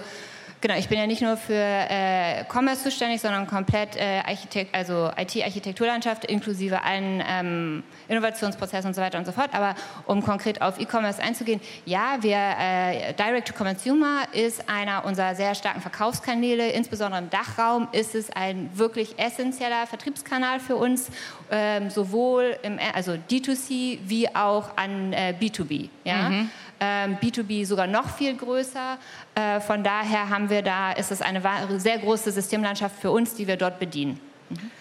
Genau, 0.63 0.77
ich 0.77 0.87
bin 0.87 0.97
ja 0.97 1.07
nicht 1.07 1.21
nur 1.21 1.35
für 1.35 1.53
äh, 1.53 2.45
Commerce 2.45 2.83
zuständig, 2.83 3.19
sondern 3.19 3.47
komplett 3.47 3.97
äh, 3.97 4.21
Architekt, 4.25 4.73
also 4.73 5.11
IT-Architekturlandschaft 5.17 6.23
inklusive 6.23 6.81
allen 6.81 7.21
ähm, 7.29 7.83
Innovationsprozessen 8.07 8.87
und 8.87 8.93
so 8.93 9.01
weiter 9.01 9.17
und 9.17 9.25
so 9.25 9.33
fort. 9.33 9.49
Aber 9.51 9.75
um 10.05 10.23
konkret 10.23 10.61
auf 10.61 10.79
E-Commerce 10.79 11.21
einzugehen, 11.21 11.59
ja, 11.83 12.15
wir 12.21 12.37
äh, 12.37 13.13
Direct 13.15 13.49
to 13.49 13.53
Consumer 13.53 14.21
ist 14.31 14.69
einer 14.69 15.03
unserer 15.03 15.35
sehr 15.35 15.53
starken 15.53 15.81
Verkaufskanäle. 15.81 16.69
Insbesondere 16.69 17.21
im 17.23 17.29
Dachraum 17.29 17.89
ist 17.91 18.15
es 18.15 18.29
ein 18.33 18.69
wirklich 18.73 19.19
essentieller 19.19 19.85
Vertriebskanal 19.85 20.61
für 20.61 20.77
uns, 20.77 21.09
ähm, 21.51 21.89
sowohl 21.89 22.55
im 22.63 22.79
also 22.95 23.17
D2C 23.29 23.99
wie 24.05 24.33
auch 24.33 24.77
an 24.77 25.11
äh, 25.11 25.35
B2B. 25.37 25.89
Ja? 26.05 26.29
Mhm. 26.29 26.49
Ähm, 26.85 27.17
B2B 27.21 27.65
sogar 27.65 27.87
noch 27.87 28.09
viel 28.09 28.35
größer. 28.35 28.97
Äh, 29.35 29.61
von 29.61 29.85
daher 29.85 30.27
haben 30.27 30.49
wir 30.49 30.61
da, 30.61 30.91
ist 30.91 31.13
es 31.13 31.21
eine 31.21 31.41
sehr 31.77 31.97
große 31.99 32.29
Systemlandschaft 32.29 32.99
für 32.99 33.09
uns, 33.09 33.35
die 33.35 33.47
wir 33.47 33.55
dort 33.55 33.79
bedienen. 33.79 34.19
Mhm. 34.49 34.71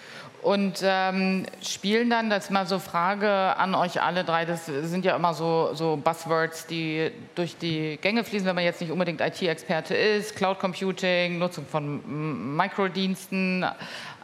Und 0.42 0.80
ähm, 0.82 1.46
spielen 1.62 2.10
dann, 2.10 2.28
das 2.28 2.46
ist 2.46 2.50
mal 2.50 2.66
so 2.66 2.80
Frage 2.80 3.30
an 3.30 3.76
euch 3.76 4.02
alle 4.02 4.24
drei, 4.24 4.44
das 4.44 4.66
sind 4.66 5.04
ja 5.04 5.14
immer 5.14 5.32
so, 5.32 5.70
so 5.74 5.96
Buzzwords, 5.96 6.66
die 6.66 7.12
durch 7.36 7.56
die 7.56 8.00
Gänge 8.02 8.24
fließen, 8.24 8.48
wenn 8.48 8.56
man 8.56 8.64
jetzt 8.64 8.80
nicht 8.80 8.90
unbedingt 8.90 9.20
IT-Experte 9.20 9.94
ist, 9.94 10.34
Cloud 10.34 10.58
Computing, 10.58 11.38
Nutzung 11.38 11.64
von 11.64 12.56
Mikrodiensten 12.56 13.64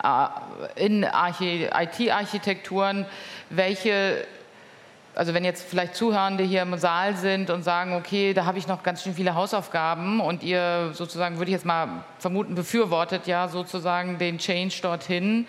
äh, 0.03 0.27
in 0.85 1.05
IT-Architekturen. 1.05 3.07
Welche 3.51 4.27
also 5.19 5.35
wenn 5.35 5.45
jetzt 5.45 5.69
vielleicht 5.69 5.97
Zuhörende 5.97 6.45
hier 6.45 6.63
im 6.63 6.79
Saal 6.79 7.17
sind 7.17 7.51
und 7.51 7.65
sagen, 7.65 7.95
okay, 7.95 8.35
da 8.35 8.45
habe 8.45 8.57
ich 8.57 8.69
noch 8.69 8.85
ganz 8.85 9.03
schön 9.03 9.15
viele 9.15 9.35
Hausaufgaben 9.35 10.21
und 10.21 10.45
ihr 10.45 10.91
sozusagen, 10.93 11.39
würde 11.39 11.51
ich 11.51 11.55
jetzt 11.55 11.67
mal 11.67 12.05
vermuten, 12.21 12.55
befürwortet 12.55 13.27
ja 13.27 13.49
sozusagen 13.49 14.19
den 14.19 14.39
Change 14.39 14.77
dorthin. 14.81 15.49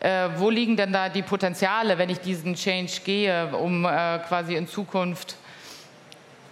Äh, 0.00 0.30
wo 0.36 0.48
liegen 0.48 0.78
denn 0.78 0.94
da 0.94 1.10
die 1.10 1.20
Potenziale, 1.20 1.98
wenn 1.98 2.08
ich 2.08 2.20
diesen 2.20 2.54
Change 2.54 2.90
gehe, 3.04 3.54
um 3.54 3.84
äh, 3.84 4.18
quasi 4.26 4.54
in 4.56 4.66
Zukunft, 4.66 5.36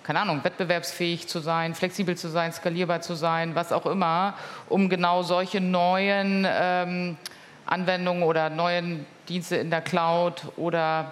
keine 0.02 0.21
Ahnung, 0.21 0.45
wettbewerbsfähig 0.45 1.29
zu 1.29 1.38
sein, 1.38 1.75
flexibel 1.75 2.14
zu 2.14 2.29
sein, 2.29 2.52
skalierbar 2.52 3.00
zu 3.00 3.14
sein, 3.14 3.55
was 3.55 3.73
auch 3.73 3.87
immer, 3.87 4.35
um 4.69 4.90
genau 4.90 5.23
solche 5.23 5.62
neuen 5.62 6.47
ähm, 6.47 7.17
Anwendungen 7.64 8.23
oder 8.23 8.50
neuen 8.50 9.07
Dienste 9.31 9.57
in 9.57 9.71
der 9.71 9.81
Cloud 9.81 10.43
oder 10.59 11.07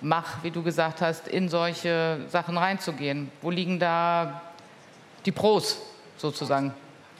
Mach, 0.00 0.42
wie 0.42 0.50
du 0.50 0.62
gesagt 0.62 1.00
hast, 1.00 1.28
in 1.28 1.48
solche 1.48 2.20
Sachen 2.28 2.56
reinzugehen? 2.56 3.30
Wo 3.42 3.50
liegen 3.50 3.78
da 3.78 4.42
die 5.24 5.32
Pros 5.32 5.78
sozusagen? 6.16 6.72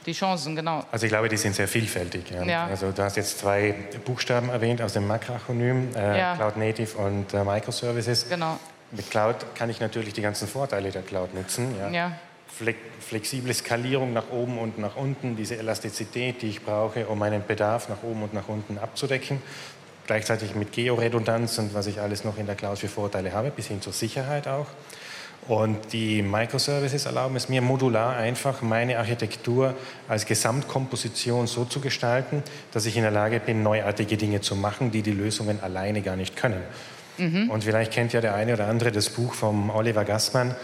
die 0.09 0.13
Chancen, 0.13 0.57
genau. 0.57 0.83
Also 0.91 1.07
ich 1.07 1.13
glaube, 1.13 1.29
die 1.29 1.37
sind 1.37 1.55
sehr 1.55 1.69
vielfältig. 1.69 2.31
Ja. 2.31 2.43
Ja. 2.43 2.67
Also 2.67 2.91
du 2.91 3.03
hast 3.03 3.17
jetzt 3.17 3.39
zwei 3.39 3.75
Buchstaben 4.05 4.49
erwähnt 4.49 4.83
aus 4.83 4.95
dem 4.95 5.07
Makroakronym, 5.07 5.91
äh, 5.95 6.19
ja. 6.19 6.35
Cloud 6.35 6.57
Native 6.57 6.97
und 6.99 7.35
äh, 7.35 7.45
Microservices. 7.45 8.29
Genau. 8.29 8.59
Mit 8.91 9.11
Cloud 9.11 9.37
kann 9.55 9.69
ich 9.69 9.81
natürlich 9.81 10.15
die 10.15 10.23
ganzen 10.23 10.49
Vorteile 10.49 10.91
der 10.91 11.03
Cloud 11.03 11.35
nutzen. 11.35 11.75
Ja. 11.93 12.13
flexible 13.01 13.53
Skalierung 13.53 14.15
nach 14.15 14.31
oben 14.31 14.59
und 14.59 14.79
nach 14.79 14.97
unten, 14.97 15.37
diese 15.37 15.59
Elastizität, 15.59 16.41
die 16.41 16.49
ich 16.49 16.65
brauche, 16.65 17.07
um 17.07 17.19
meinen 17.19 17.47
Bedarf 17.47 17.89
nach 17.91 18.03
oben 18.03 18.23
und 18.23 18.33
nach 18.33 18.49
unten 18.49 18.79
abzudecken. 18.79 19.43
Gleichzeitig 20.09 20.55
mit 20.55 20.73
Georedundanz 20.73 21.59
und 21.59 21.75
was 21.75 21.87
ich 21.87 22.01
alles 22.01 22.25
noch 22.25 22.39
in 22.39 22.47
der 22.47 22.55
Cloud 22.55 22.79
für 22.79 22.89
Vorteile 22.89 23.33
habe, 23.33 23.51
bis 23.51 23.67
hin 23.67 23.83
zur 23.83 23.93
Sicherheit 23.93 24.49
auch. 24.49 24.67
Und 25.47 25.93
die 25.93 26.23
Microservices 26.23 27.05
erlauben 27.05 27.37
es 27.37 27.51
mir 27.51 27.61
modular 27.61 28.17
einfach, 28.17 28.63
meine 28.63 28.99
Architektur 28.99 29.75
als 30.09 30.25
Gesamtkomposition 30.25 31.47
so 31.47 31.67
zu 31.67 31.81
gestalten, 31.81 32.43
dass 32.73 32.87
ich 32.87 32.97
in 32.97 33.03
der 33.03 33.11
Lage 33.11 33.39
bin, 33.39 33.63
neuartige 33.63 34.17
Dinge 34.17 34.41
zu 34.41 34.57
machen, 34.57 34.91
die 34.91 35.03
die 35.03 35.13
Lösungen 35.13 35.63
alleine 35.63 36.01
gar 36.01 36.17
nicht 36.17 36.37
können. 36.37 36.63
Mhm. 37.19 37.51
Und 37.51 37.65
vielleicht 37.65 37.93
kennt 37.93 38.15
ja 38.15 38.23
der 38.23 38.35
eine 38.35 38.55
oder 38.55 38.67
andere 38.67 38.93
das 38.93 39.11
Buch 39.11 39.35
von 39.35 39.69
Oliver 39.69 40.07
Gassmann, 40.07 40.57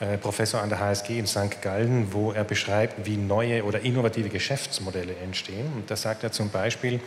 äh, 0.00 0.16
Professor 0.16 0.62
an 0.62 0.70
der 0.70 0.80
HSG 0.80 1.18
in 1.18 1.26
St. 1.26 1.60
Gallen, 1.60 2.12
wo 2.12 2.32
er 2.32 2.44
beschreibt, 2.44 3.06
wie 3.06 3.18
neue 3.18 3.64
oder 3.64 3.80
innovative 3.80 4.30
Geschäftsmodelle 4.30 5.14
entstehen. 5.22 5.70
Und 5.74 5.90
da 5.90 5.96
sagt 5.96 6.24
er 6.24 6.32
zum 6.32 6.48
Beispiel, 6.48 7.00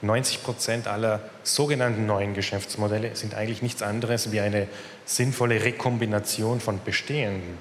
90 0.00 0.42
Prozent 0.42 0.88
aller 0.88 1.20
sogenannten 1.44 2.04
neuen 2.04 2.34
Geschäftsmodelle 2.34 3.14
sind 3.14 3.34
eigentlich 3.34 3.62
nichts 3.62 3.80
anderes 3.80 4.32
wie 4.32 4.40
eine 4.40 4.66
sinnvolle 5.04 5.62
Rekombination 5.62 6.60
von 6.60 6.80
bestehenden, 6.84 7.58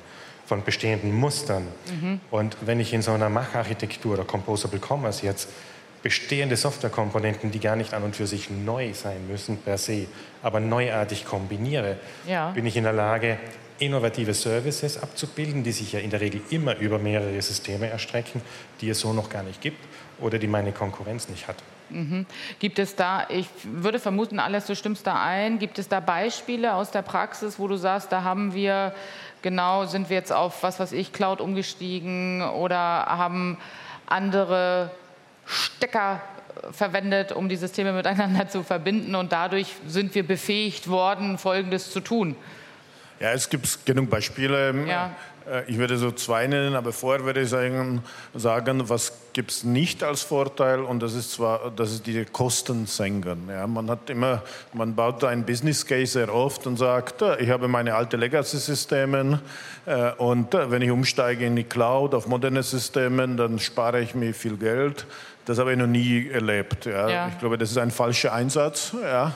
von 0.48 0.64
bestehenden 0.64 1.14
Mustern. 1.14 1.68
Mhm. 2.02 2.20
Und 2.32 2.58
wenn 2.62 2.80
ich 2.80 2.92
in 2.92 3.04
so 3.04 3.12
einer 3.12 3.30
Macharchitektur 3.30 4.14
oder 4.14 4.24
Composable 4.24 4.80
Commerce 4.80 5.24
jetzt 5.24 5.48
bestehende 6.02 6.56
Softwarekomponenten, 6.56 7.52
die 7.52 7.60
gar 7.60 7.76
nicht 7.76 7.94
an 7.94 8.02
und 8.02 8.16
für 8.16 8.26
sich 8.26 8.50
neu 8.50 8.94
sein 8.94 9.28
müssen 9.28 9.58
per 9.58 9.78
se, 9.78 10.08
aber 10.42 10.60
neuartig 10.60 11.26
kombiniere, 11.26 11.98
ja. 12.28 12.50
bin 12.50 12.66
ich 12.66 12.76
in 12.76 12.84
der 12.86 12.94
Lage, 12.94 13.38
innovative 13.82 14.34
Services 14.34 15.02
abzubilden, 15.02 15.64
die 15.64 15.72
sich 15.72 15.94
ja 15.94 16.00
in 16.00 16.10
der 16.10 16.22
Regel 16.22 16.42
immer 16.50 16.78
über 16.78 17.00
mehrere 17.00 17.42
Systeme 17.42 17.90
erstrecken, 17.90 18.42
die 18.80 18.90
es 18.90 19.00
so 19.00 19.12
noch 19.12 19.30
gar 19.30 19.44
nicht 19.44 19.62
gibt 19.62 19.84
oder 20.20 20.38
die 20.38 20.48
meine 20.48 20.72
Konkurrenz 20.72 21.28
nicht 21.30 21.48
hat. 21.48 21.58
Mhm. 21.90 22.26
Gibt 22.60 22.80
es 22.80 22.96
da, 22.96 23.26
ich 23.30 23.48
würde 23.64 24.00
vermuten, 24.00 24.40
alles 24.40 24.66
du 24.68 24.76
stimmst 24.76 25.06
da 25.08 25.22
ein, 25.22 25.60
gibt 25.60 25.80
es 25.80 25.90
da 25.90 26.00
Beispiele 26.00 26.74
aus 26.74 26.92
der 26.92 27.02
Praxis, 27.02 27.60
wo 27.60 27.68
du 27.68 27.76
sagst, 27.76 28.12
da 28.12 28.24
haben 28.24 28.54
wir, 28.54 28.94
genau, 29.42 29.86
sind 29.86 30.10
wir 30.10 30.16
jetzt 30.16 30.32
auf, 30.32 30.64
was 30.64 30.80
weiß 30.80 30.94
ich, 30.94 31.12
Cloud 31.12 31.42
umgestiegen 31.42 32.44
oder 32.44 32.78
haben 32.78 33.58
andere 34.06 34.92
Stecker 35.46 36.22
verwendet, 36.72 37.32
um 37.32 37.50
die 37.50 37.56
Systeme 37.56 37.94
miteinander 37.94 38.48
zu 38.50 38.64
verbinden 38.64 39.16
und 39.16 39.32
dadurch 39.32 39.74
sind 39.88 40.14
wir 40.16 40.26
befähigt 40.26 40.88
worden, 40.88 41.38
Folgendes 41.38 41.92
zu 41.92 42.00
tun? 42.00 42.36
Ja, 43.22 43.34
es 43.34 43.48
gibt 43.50 43.86
genug 43.86 44.10
Beispiele. 44.10 44.74
Ja. 44.88 45.16
Äh, 45.50 45.64
ich 45.68 45.78
würde 45.78 45.98
so 45.98 46.12
zwei 46.12 46.48
nennen, 46.48 46.76
aber 46.76 46.92
vorher 46.92 47.26
würde 47.26 47.42
ich 47.42 47.50
sagen, 47.50 48.04
sagen 48.34 48.90
was 48.90 49.14
gibt 49.34 49.52
es 49.52 49.64
nicht 49.64 50.04
als 50.04 50.22
Vorteil 50.24 50.82
und 50.82 51.02
das 51.02 51.14
ist 51.14 51.32
zwar, 51.32 51.72
das 51.76 51.92
ist 51.92 52.08
die 52.08 52.26
Kostensenken. 52.26 53.50
Ja, 53.50 53.66
man 53.68 53.90
hat 53.90 54.10
immer, 54.10 54.44
man 54.74 54.96
baut 54.96 55.24
ein 55.24 55.46
Business 55.46 55.86
Case 55.86 56.14
sehr 56.14 56.34
oft 56.34 56.68
und 56.68 56.78
sagt, 56.78 57.22
äh, 57.22 57.38
ich 57.42 57.50
habe 57.50 57.68
meine 57.68 57.96
alte 57.96 58.18
Legacy-Systeme 58.18 59.40
äh, 59.86 60.12
und 60.14 60.54
wenn 60.54 60.82
ich 60.82 60.92
umsteige 60.92 61.46
in 61.46 61.56
die 61.56 61.64
Cloud 61.64 62.14
auf 62.14 62.28
moderne 62.28 62.64
Systeme, 62.64 63.28
dann 63.28 63.60
spare 63.60 64.02
ich 64.02 64.16
mir 64.16 64.34
viel 64.34 64.58
Geld. 64.58 65.06
Das 65.46 65.58
habe 65.58 65.72
ich 65.72 65.78
noch 65.78 65.88
nie 65.88 66.30
erlebt. 66.30 66.86
Ja. 66.86 67.10
ja. 67.10 67.28
Ich 67.30 67.40
glaube, 67.40 67.58
das 67.58 67.72
ist 67.72 67.78
ein 67.78 67.92
falscher 67.92 68.32
Einsatz. 68.32 68.94
Ja. 69.02 69.34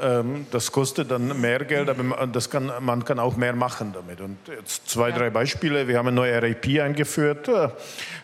Ähm, 0.00 0.46
das 0.50 0.72
kostet 0.72 1.10
dann 1.10 1.38
mehr 1.40 1.64
Geld, 1.64 1.90
aber 1.90 2.26
das 2.26 2.48
kann, 2.48 2.72
man 2.80 3.04
kann 3.04 3.18
auch 3.18 3.36
mehr 3.36 3.54
machen 3.54 3.92
damit. 3.92 4.20
Und 4.20 4.38
jetzt 4.48 4.88
zwei, 4.88 5.12
drei 5.12 5.28
Beispiele. 5.28 5.41
Wir 5.42 5.98
haben 5.98 6.08
ein 6.08 6.14
neues 6.14 6.40
RAP 6.40 6.80
eingeführt. 6.80 7.50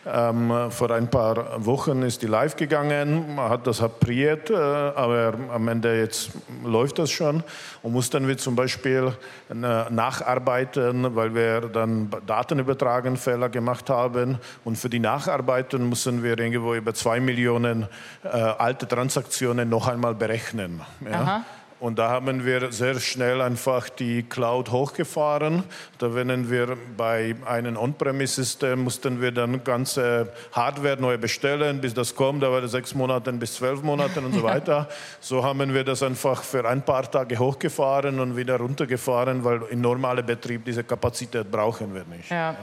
Ähm, 0.05 0.53
vor 0.69 0.91
ein 0.91 1.09
paar 1.09 1.65
Wochen 1.65 2.01
ist 2.03 2.21
die 2.21 2.27
live 2.27 2.55
gegangen. 2.55 3.35
Man 3.35 3.49
hat 3.49 3.67
das 3.67 3.81
appriert, 3.81 4.49
äh, 4.49 4.55
aber 4.55 5.33
am 5.53 5.67
Ende 5.67 5.99
jetzt 5.99 6.31
läuft 6.63 6.97
das 6.97 7.11
schon. 7.11 7.43
Und 7.81 7.91
mussten 7.91 8.25
wir 8.25 8.37
zum 8.37 8.55
Beispiel 8.55 9.11
äh, 9.49 9.53
nacharbeiten, 9.53 11.13
weil 11.13 11.35
wir 11.35 11.61
dann 11.61 12.09
Datenübertragen 12.25 13.17
Fehler 13.17 13.49
gemacht 13.49 13.89
haben. 13.89 14.37
Und 14.63 14.77
für 14.77 14.89
die 14.89 14.99
Nacharbeiten 14.99 15.89
müssen 15.89 16.23
wir 16.23 16.39
irgendwo 16.39 16.73
über 16.73 16.93
zwei 16.93 17.19
Millionen 17.19 17.87
äh, 18.23 18.29
alte 18.29 18.87
Transaktionen 18.87 19.67
noch 19.67 19.89
einmal 19.89 20.15
berechnen. 20.15 20.81
Ja? 21.03 21.43
Und 21.79 21.97
da 21.97 22.09
haben 22.09 22.45
wir 22.45 22.71
sehr 22.71 22.99
schnell 22.99 23.41
einfach 23.41 23.87
die 23.87 24.23
Cloud 24.23 24.71
hochgefahren. 24.71 25.63
Da 25.97 26.13
wenn 26.13 26.49
wir 26.49 26.77
bei 26.97 27.35
einem 27.45 27.77
On-Premise-System 27.77 28.79
mussten 28.83 29.21
wir 29.21 29.31
dann 29.31 29.63
ganze 29.63 30.31
Hardware 30.51 30.97
neu 30.99 31.17
bestellen, 31.17 31.79
bis 31.79 31.93
das 31.93 32.13
kommt. 32.13 32.43
Da 32.43 32.51
war 32.51 32.61
das 32.61 32.71
sechs 32.71 32.93
Monate 32.93 33.31
bis 33.33 33.55
zwölf 33.55 33.81
Monate 33.81 34.19
und 34.19 34.33
so 34.33 34.43
weiter. 34.53 34.89
so 35.21 35.43
haben 35.43 35.73
wir 35.73 35.83
das 35.83 36.03
einfach 36.03 36.43
für 36.43 36.67
ein 36.67 36.81
paar 36.81 37.09
Tage 37.09 37.39
hochgefahren 37.39 38.19
und 38.19 38.35
wieder 38.35 38.57
runtergefahren, 38.57 39.43
weil 39.43 39.61
im 39.69 39.79
normalen 39.81 40.25
Betrieb 40.25 40.65
diese 40.65 40.83
Kapazität 40.83 41.49
brauchen 41.49 41.93
wir 41.93 42.03
nicht. 42.05 42.29
Ja. 42.29 42.51
Ja. 42.51 42.57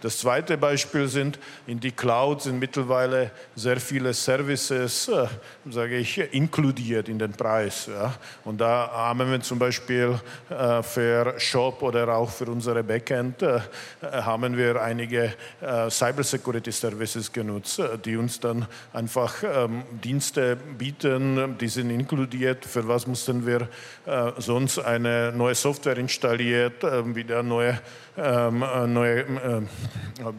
Das 0.00 0.18
zweite 0.18 0.56
Beispiel 0.56 1.08
sind, 1.08 1.40
in 1.66 1.80
die 1.80 1.90
Cloud 1.90 2.42
sind 2.42 2.60
mittlerweile 2.60 3.32
sehr 3.56 3.80
viele 3.80 4.14
Services, 4.14 5.08
äh, 5.08 5.26
sage 5.68 5.96
ich, 5.96 6.18
inkludiert 6.32 7.08
in 7.08 7.18
den 7.18 7.32
Preis. 7.32 7.86
Ja. 7.86 8.14
Und 8.44 8.60
da 8.60 8.90
haben 8.92 9.28
wir 9.28 9.40
zum 9.40 9.58
Beispiel 9.58 10.20
äh, 10.50 10.82
für 10.84 11.34
Shop 11.38 11.82
oder 11.82 12.08
auch 12.14 12.30
für 12.30 12.46
unsere 12.46 12.84
Backend 12.84 13.42
äh, 13.42 13.60
haben 14.00 14.56
wir 14.56 14.80
einige 14.80 15.34
äh, 15.60 15.90
Cybersecurity 15.90 16.70
Services 16.70 17.32
genutzt, 17.32 17.80
äh, 17.80 17.98
die 17.98 18.16
uns 18.16 18.38
dann 18.38 18.66
einfach 18.92 19.34
ähm, 19.42 19.82
Dienste 20.04 20.56
bieten, 20.56 21.56
die 21.60 21.68
sind 21.68 21.90
inkludiert. 21.90 22.64
Für 22.64 22.86
was 22.86 23.06
mussten 23.08 23.44
wir 23.44 23.68
äh, 24.06 24.30
sonst 24.38 24.78
eine 24.78 25.32
neue 25.32 25.56
Software 25.56 25.98
installiert, 25.98 26.84
wieder 27.14 27.42
neue 27.42 27.80
ähm, 28.18 28.62
äh, 28.62 28.86
neue, 28.86 29.20
äh, 29.20 29.62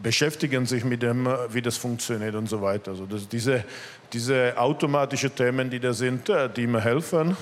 beschäftigen 0.02 0.66
sich 0.66 0.84
mit 0.84 1.02
dem, 1.02 1.26
äh, 1.26 1.52
wie 1.52 1.62
das 1.62 1.76
funktioniert 1.76 2.34
und 2.34 2.48
so 2.48 2.60
weiter. 2.60 2.90
Also 2.92 3.06
das, 3.06 3.28
diese, 3.28 3.64
diese 4.12 4.56
automatischen 4.56 5.34
Themen, 5.34 5.70
die 5.70 5.80
da 5.80 5.92
sind, 5.92 6.30
die 6.56 6.66
mir 6.66 6.80
helfen. 6.80 7.36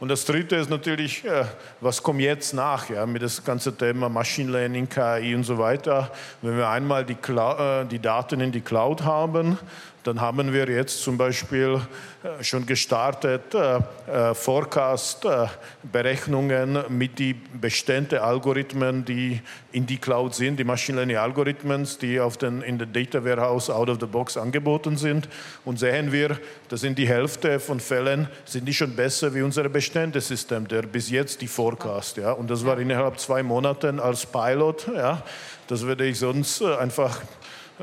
Und 0.00 0.08
das 0.08 0.24
Dritte 0.24 0.56
ist 0.56 0.70
natürlich, 0.70 1.24
äh, 1.24 1.44
was 1.80 2.02
kommt 2.02 2.20
jetzt 2.20 2.52
nach, 2.52 2.90
ja, 2.90 3.06
mit 3.06 3.22
das 3.22 3.42
ganze 3.42 3.76
Thema 3.76 4.08
Machine 4.08 4.50
Learning, 4.50 4.88
KI 4.88 5.34
und 5.34 5.44
so 5.44 5.56
weiter. 5.56 6.10
Wenn 6.42 6.56
wir 6.56 6.68
einmal 6.68 7.04
die, 7.04 7.14
Cloud, 7.14 7.90
die 7.90 8.00
Daten 8.00 8.40
in 8.40 8.50
die 8.50 8.60
Cloud 8.60 9.04
haben, 9.04 9.56
dann 10.04 10.20
haben 10.20 10.52
wir 10.52 10.68
jetzt 10.68 11.02
zum 11.02 11.16
Beispiel 11.16 11.80
äh, 12.22 12.44
schon 12.44 12.66
gestartet, 12.66 13.54
äh, 13.54 13.78
äh, 14.06 14.34
Forecast-Berechnungen 14.34 16.84
mit 16.90 17.18
den 17.18 17.40
bestimmten 17.58 18.18
Algorithmen, 18.18 19.06
die 19.06 19.40
in 19.72 19.86
die 19.86 19.96
Cloud 19.96 20.34
sind, 20.34 20.58
die 20.58 20.64
Machine 20.64 20.98
Learning-Algorithmen, 20.98 21.88
die 22.02 22.20
auf 22.20 22.36
den, 22.36 22.60
in 22.60 22.76
der 22.76 22.86
Data 22.86 23.24
Warehouse 23.24 23.70
out 23.70 23.88
of 23.88 23.96
the 23.98 24.06
box 24.06 24.36
angeboten 24.36 24.98
sind. 24.98 25.26
Und 25.64 25.78
sehen 25.78 26.12
wir, 26.14 26.38
dass 26.70 26.82
in 26.82 26.94
die 26.94 27.06
Hälfte 27.06 27.60
von 27.60 27.78
Fällen 27.78 28.28
sind 28.46 28.64
die 28.64 28.72
schon 28.72 28.96
besser 28.96 29.34
wie 29.34 29.42
unser 29.42 29.68
Bestände-System, 29.68 30.66
der 30.66 30.82
bis 30.82 31.10
jetzt 31.10 31.42
die 31.42 31.46
Forecast. 31.46 32.16
Ja. 32.16 32.32
Und 32.32 32.48
das 32.48 32.64
war 32.64 32.78
innerhalb 32.78 33.20
zwei 33.20 33.42
Monaten 33.42 34.00
als 34.00 34.24
Pilot. 34.24 34.88
Ja. 34.96 35.22
Das 35.68 35.82
würde 35.82 36.06
ich 36.06 36.18
sonst 36.18 36.62
einfach 36.62 37.20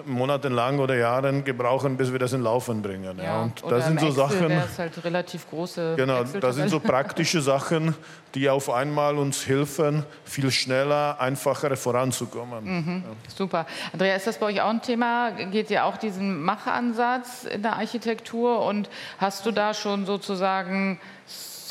monatelang 0.05 0.79
oder 0.79 0.95
Jahren 0.95 1.43
gebrauchen, 1.43 1.97
bis 1.97 2.11
wir 2.11 2.19
das 2.19 2.33
in 2.33 2.41
Laufen 2.41 2.81
bringen. 2.81 3.17
Ja, 3.17 3.23
ja. 3.23 3.41
Und 3.41 3.63
das 3.69 3.85
sind 3.87 3.99
so 3.99 4.07
Excel 4.07 4.29
Sachen. 4.29 4.77
Halt 4.77 5.03
relativ 5.03 5.49
große. 5.49 5.95
Genau, 5.97 6.23
das 6.23 6.55
sind 6.55 6.69
so 6.69 6.79
praktische 6.91 7.41
Sachen, 7.41 7.95
die 8.33 8.49
auf 8.49 8.69
einmal 8.69 9.17
uns 9.17 9.47
helfen, 9.47 10.05
viel 10.23 10.49
schneller, 10.51 11.19
einfacher 11.19 11.75
voranzukommen. 11.75 12.63
Mhm. 12.63 13.03
Ja. 13.05 13.35
Super. 13.35 13.65
Andrea, 13.91 14.15
ist 14.15 14.27
das 14.27 14.37
bei 14.37 14.47
euch 14.47 14.61
auch 14.61 14.69
ein 14.69 14.81
Thema? 14.81 15.31
Geht 15.31 15.69
ihr 15.69 15.85
auch 15.85 15.97
diesen 15.97 16.41
Machansatz 16.41 17.43
in 17.43 17.61
der 17.61 17.73
Architektur 17.73 18.65
und 18.65 18.89
hast 19.17 19.45
du 19.45 19.51
da 19.51 19.73
schon 19.73 20.05
sozusagen 20.05 20.99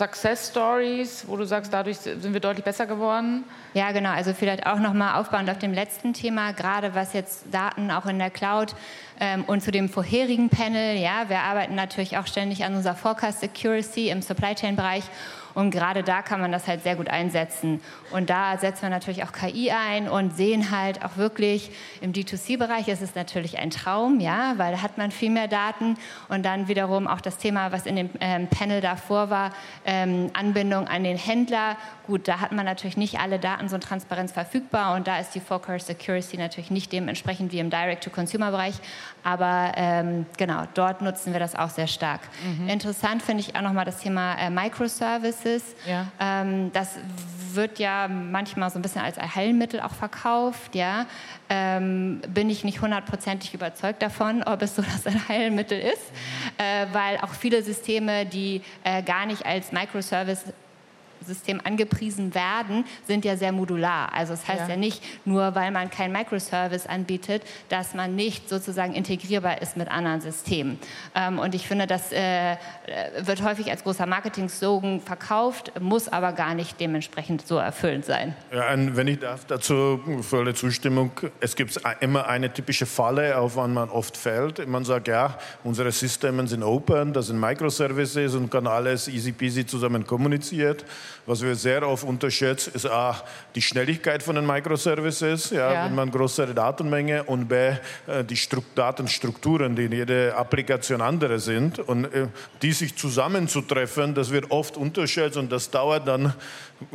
Success 0.01 0.49
Stories, 0.49 1.25
wo 1.27 1.37
du 1.37 1.45
sagst, 1.45 1.75
dadurch 1.75 1.99
sind 1.99 2.33
wir 2.33 2.41
deutlich 2.41 2.65
besser 2.65 2.87
geworden? 2.87 3.45
Ja, 3.75 3.93
genau. 3.93 4.09
Also 4.13 4.33
vielleicht 4.33 4.67
auch 4.67 4.79
nochmal 4.79 5.21
aufbauend 5.21 5.51
auf 5.51 5.59
dem 5.59 5.75
letzten 5.75 6.15
Thema, 6.15 6.53
gerade 6.53 6.95
was 6.95 7.13
jetzt 7.13 7.45
Daten 7.53 7.91
auch 7.91 8.07
in 8.07 8.19
der 8.19 8.31
Cloud 8.31 8.75
ähm, 9.21 9.45
und 9.47 9.63
zu 9.63 9.71
dem 9.71 9.91
vorherigen 9.91 10.49
Panel. 10.49 10.97
Ja, 10.97 11.29
wir 11.29 11.41
arbeiten 11.41 11.75
natürlich 11.75 12.17
auch 12.17 12.27
ständig 12.27 12.65
an 12.65 12.75
unserer 12.75 12.95
Forecast 12.95 13.45
Accuracy 13.45 14.09
im 14.09 14.23
Supply 14.23 14.55
Chain 14.55 14.75
Bereich 14.75 15.05
und 15.55 15.71
gerade 15.71 16.03
da 16.03 16.23
kann 16.23 16.41
man 16.41 16.53
das 16.53 16.67
halt 16.67 16.83
sehr 16.83 16.97
gut 16.97 17.09
einsetzen. 17.09 17.81
Und 18.11 18.31
da 18.31 18.59
setzen 18.59 18.83
wir 18.83 18.91
natürlich 18.91 19.25
auch 19.25 19.33
KI 19.33 19.71
ein 19.71 20.09
und 20.09 20.37
sehen 20.37 20.71
halt 20.71 21.05
auch 21.05 21.17
wirklich 21.17 21.71
im 22.01 22.13
D2C-Bereich 22.13 22.89
ist 22.89 23.03
es 23.03 23.15
natürlich 23.15 23.59
ein 23.59 23.71
Traum, 23.71 24.21
ja, 24.21 24.55
weil 24.57 24.73
da 24.73 24.83
hat 24.83 24.99
man 24.99 25.11
viel 25.11 25.31
mehr 25.31 25.49
Daten 25.49 25.97
und 26.29 26.45
dann 26.45 26.69
wiederum 26.69 27.07
auch 27.07 27.21
das 27.21 27.39
Thema, 27.39 27.73
was 27.73 27.87
in 27.87 27.97
dem 27.97 28.11
ähm, 28.21 28.49
Panel 28.49 28.81
davor 28.81 29.31
war, 29.31 29.53
ähm, 29.85 30.31
Anbindung 30.33 30.89
an 30.89 31.05
den 31.05 31.17
Händler. 31.17 31.77
Gut, 32.07 32.27
da 32.27 32.41
hat 32.41 32.53
man 32.53 32.65
natürlich 32.65 32.97
nicht 32.97 33.21
alle 33.21 33.39
Daten 33.39 33.69
so 33.69 33.79
transparent 33.79 34.31
verfügbar 34.31 34.95
und 34.95 35.07
da 35.07 35.19
ist 35.19 35.35
die 35.35 35.41
Forecast 35.41 35.91
Accuracy 35.91 36.37
natürlich 36.37 36.71
nicht 36.71 36.93
dementsprechend 36.93 37.53
wie 37.53 37.59
im 37.61 37.71
Direct-to-Consumer-Bereich, 37.71 38.75
aber 39.23 39.73
ähm, 39.77 40.27
genau, 40.37 40.65
dort 40.75 41.03
nutzen 41.03 41.33
wir 41.33 41.41
das 41.41 41.55
auch 41.55 41.71
sehr 41.71 41.87
stark. 41.87 42.21
Mhm. 42.59 42.69
Interessant 42.69 43.23
finde 43.23 43.43
ich 43.43 43.55
auch 43.55 43.63
nochmal 43.63 43.85
das 43.85 43.99
Thema 43.99 44.37
äh, 44.39 44.51
Microservices. 45.41 45.75
Ja. 45.87 46.07
Ähm, 46.19 46.73
das 46.73 46.97
wird 47.53 47.79
ja 47.79 48.09
manchmal 48.09 48.71
so 48.71 48.79
ein 48.79 48.83
bisschen 48.83 49.03
als 49.03 49.19
Heilmittel 49.19 49.81
auch 49.81 49.93
verkauft. 49.95 50.75
Ja. 50.75 51.07
Ähm, 51.49 52.21
bin 52.29 52.49
ich 52.49 52.65
nicht 52.65 52.81
hundertprozentig 52.81 53.55
überzeugt 53.55 54.03
davon, 54.03 54.43
ob 54.43 54.63
es 54.63 54.77
so 54.77 54.83
das 54.83 55.07
ein 55.13 55.29
Heilmittel 55.29 55.81
ist, 55.81 56.13
äh, 56.59 56.87
weil 56.93 57.19
auch 57.19 57.35
viele 57.35 57.63
Systeme, 57.63 58.27
die 58.27 58.63
äh, 58.85 59.03
gar 59.03 59.27
nicht 59.27 59.45
als 59.47 59.73
Microservice 59.73 60.45
System 61.27 61.61
angepriesen 61.65 62.35
werden, 62.35 62.85
sind 63.07 63.25
ja 63.25 63.37
sehr 63.37 63.53
modular. 63.53 64.13
Also 64.13 64.33
das 64.33 64.47
heißt 64.47 64.63
ja. 64.63 64.69
ja 64.71 64.77
nicht 64.77 65.03
nur, 65.25 65.55
weil 65.55 65.71
man 65.71 65.91
kein 65.91 66.13
Microservice 66.13 66.87
anbietet, 66.87 67.43
dass 67.69 67.95
man 67.95 68.15
nicht 68.15 68.49
sozusagen 68.49 68.95
integrierbar 68.95 69.63
ist 69.63 69.77
mit 69.77 69.91
anderen 69.91 70.21
Systemen. 70.21 70.79
Ähm, 71.15 71.39
und 71.39 71.55
ich 71.55 71.67
finde, 71.67 71.87
das 71.87 72.13
äh, 72.13 72.57
wird 73.21 73.43
häufig 73.43 73.71
als 73.71 73.83
großer 73.83 74.07
Marketing-Slogan 74.07 75.01
verkauft, 75.01 75.73
muss 75.81 76.09
aber 76.09 76.33
gar 76.33 76.55
nicht 76.55 76.81
dementsprechend 76.81 77.47
so 77.47 77.57
erfüllend 77.57 78.05
sein. 78.05 78.35
Ja, 78.53 78.65
wenn 78.77 79.09
ich 79.09 79.19
darf, 79.19 79.45
dazu 79.45 80.01
volle 80.23 80.55
Zustimmung. 80.55 81.13
Es 81.41 81.57
gibt 81.57 81.81
immer 82.01 82.27
eine 82.27 82.53
typische 82.53 82.87
Falle, 82.87 83.39
auf 83.39 83.57
wann 83.57 83.75
man 83.75 83.91
oft 83.91 84.17
fällt. 84.17 84.67
Man 84.67 84.85
sagt, 84.85 85.09
ja, 85.09 85.39
unsere 85.65 85.93
Systeme 85.93 86.47
sind 86.47 86.63
open, 86.63 87.13
das 87.13 87.27
sind 87.29 87.39
Microservices 87.41 88.35
und 88.35 88.51
kann 88.51 88.67
alles 88.67 89.09
easy 89.09 89.33
peasy 89.33 89.67
zusammen 89.67 90.07
kommuniziert. 90.07 90.85
Was 91.27 91.43
wir 91.43 91.55
sehr 91.55 91.87
oft 91.87 92.05
unterschätzen, 92.05 92.73
ist 92.75 92.87
A, 92.87 93.23
die 93.55 93.63
Schnelligkeit 93.63 94.23
von 94.23 94.37
den 94.37 94.47
Microservices, 94.47 95.51
ja, 95.51 95.73
ja. 95.73 95.85
wenn 95.87 95.95
man 95.95 96.11
größere 96.11 96.55
Datenmenge 96.55 97.25
und 97.25 97.49
B, 97.49 97.55
äh, 98.07 98.25
die 98.25 98.39
Datenstrukturen, 98.75 99.77
die 99.77 99.85
in 99.85 99.93
jeder 99.93 100.37
Applikation 100.37 101.01
andere 101.01 101.39
sind 101.39 101.79
und 101.79 102.05
äh, 102.07 102.29
die 102.63 102.73
sich 102.73 102.97
zusammenzutreffen, 102.97 104.15
das 104.15 104.31
wird 104.31 104.51
oft 104.51 104.77
unterschätzt 104.77 105.37
und 105.37 105.51
das 105.53 105.71
dauert 105.71 106.07
dann, 106.09 106.35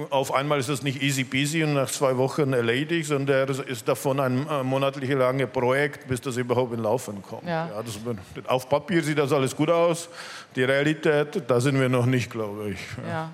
auf 0.09 0.33
einmal 0.33 0.59
ist 0.59 0.69
das 0.69 0.81
nicht 0.81 1.01
easy 1.01 1.23
peasy 1.23 1.63
und 1.63 1.73
nach 1.73 1.89
zwei 1.89 2.17
Wochen 2.17 2.53
erledigt, 2.53 3.07
sondern 3.07 3.47
ist 3.49 3.87
davon 3.87 4.19
ein 4.19 4.47
äh, 4.47 4.63
monatlich 4.63 5.09
langes 5.11 5.49
Projekt, 5.49 6.07
bis 6.07 6.21
das 6.21 6.37
überhaupt 6.37 6.73
in 6.73 6.81
Laufen 6.81 7.21
kommt. 7.21 7.43
Ja. 7.43 7.69
ja 7.69 7.83
das, 7.83 7.99
auf 8.47 8.67
Papier 8.67 9.03
sieht 9.03 9.17
das 9.17 9.31
alles 9.31 9.55
gut 9.55 9.69
aus, 9.69 10.09
die 10.55 10.63
Realität, 10.63 11.43
da 11.47 11.59
sind 11.59 11.79
wir 11.79 11.89
noch 11.89 12.05
nicht, 12.05 12.31
glaube 12.31 12.71
ich. 12.71 12.79
Ja. 13.07 13.31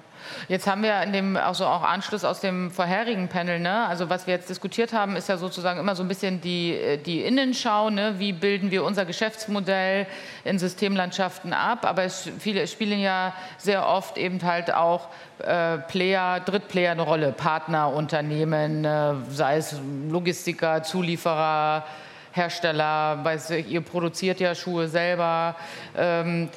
Jetzt 0.48 0.68
haben 0.68 0.84
wir 0.84 1.02
in 1.02 1.14
dem 1.14 1.38
also 1.38 1.66
auch 1.66 1.84
Anschluss 1.84 2.24
aus 2.24 2.40
dem 2.40 2.72
vorherigen 2.72 3.28
Panel, 3.28 3.60
ne? 3.60 3.86
also 3.88 4.10
was 4.10 4.28
wir 4.28 4.34
jetzt 4.34 4.50
diskutiert 4.50 4.94
haben, 4.94 5.16
ist 5.16 5.30
ja 5.30 5.38
sozusagen 5.38 5.80
immer 5.80 5.96
so 5.96 6.04
ein 6.04 6.08
bisschen 6.08 6.42
die, 6.42 6.74
äh, 6.74 6.98
die 6.98 7.22
Innenschau, 7.22 7.90
ne? 7.90 8.16
wie 8.18 8.34
bilden 8.34 8.72
wir 8.72 8.84
unser 8.84 9.06
Geschäftsmodell 9.06 10.08
in 10.44 10.60
Systemlandschaften 10.60 11.54
ab, 11.54 11.86
aber 11.86 12.04
es 12.04 12.30
spielen 12.66 13.00
ja 13.00 13.34
sehr 13.58 13.88
oft 13.88 14.18
eben 14.18 14.42
halt 14.44 14.74
auch 14.74 15.10
äh, 15.40 15.78
Player, 15.78 16.40
Drittplayer 16.40 16.92
eine 16.92 17.02
Rolle, 17.02 17.32
Partnerunternehmen, 17.32 18.86
äh, 18.86 19.14
sei 19.30 19.58
es 19.58 19.76
Logistiker, 20.10 20.84
Zulieferer, 20.84 21.86
Hersteller, 22.32 23.20
weiß 23.24 23.52
ich, 23.52 23.70
ihr 23.70 23.82
produziert 23.82 24.40
ja 24.40 24.56
Schuhe 24.56 24.88
selber, 24.88 25.56
ähm, 25.98 26.50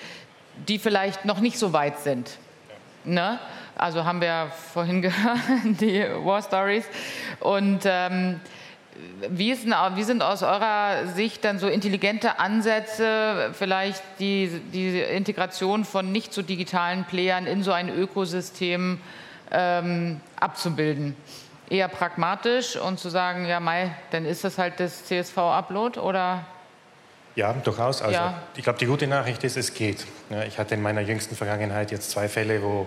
die 0.69 0.79
vielleicht 0.79 1.25
noch 1.25 1.41
nicht 1.41 1.59
so 1.59 1.73
weit 1.73 1.99
sind. 1.99 2.39
Ne? 3.05 3.39
Also 3.77 4.05
haben 4.05 4.21
wir 4.21 4.29
ja 4.29 4.47
vorhin 4.73 5.03
gehört, 5.03 5.41
die 5.65 6.03
War 6.25 6.43
Stories. 6.43 6.85
Und 7.41 7.81
ähm, 7.85 8.41
wie, 9.29 9.51
ist, 9.51 9.67
wie, 9.67 10.03
sind 10.03 10.23
aus 10.23 10.43
eurer 10.43 11.07
Sicht 11.15 11.45
dann 11.45 11.59
so 11.59 11.67
intelligente 11.67 12.39
Ansätze, 12.39 13.51
vielleicht 13.53 14.03
die, 14.19 14.61
die 14.73 15.01
Integration 15.01 15.85
von 15.85 16.13
nicht 16.13 16.33
so 16.33 16.43
digitalen 16.43 17.05
Playern 17.05 17.47
in 17.47 17.63
so 17.63 17.73
ein 17.73 17.89
Ökosystem 17.89 19.01
ähm, 19.51 20.21
abzubilden? 20.37 21.17
Eher 21.69 21.89
pragmatisch 21.89 22.77
und 22.77 23.01
zu 23.01 23.09
sagen, 23.09 23.47
ja, 23.47 23.59
Mai, 23.59 23.91
dann 24.11 24.27
ist 24.27 24.45
das 24.45 24.59
halt 24.59 24.79
das 24.79 25.07
CSV-Upload 25.07 25.99
oder 25.99 26.45
ja, 27.37 27.53
durchaus. 27.53 28.01
Also, 28.01 28.15
ja. 28.15 28.43
Ich 28.55 28.63
glaube, 28.63 28.79
die 28.79 28.87
gute 28.87 29.07
Nachricht 29.09 29.43
ist, 29.43 29.57
es 29.57 29.75
geht. 29.75 30.07
Ich 30.47 30.59
hatte 30.59 30.75
in 30.75 30.83
meiner 30.83 31.01
jüngsten 31.01 31.35
Vergangenheit 31.35 31.91
jetzt 31.91 32.11
zwei 32.11 32.29
Fälle, 32.29 32.63
wo 32.63 32.87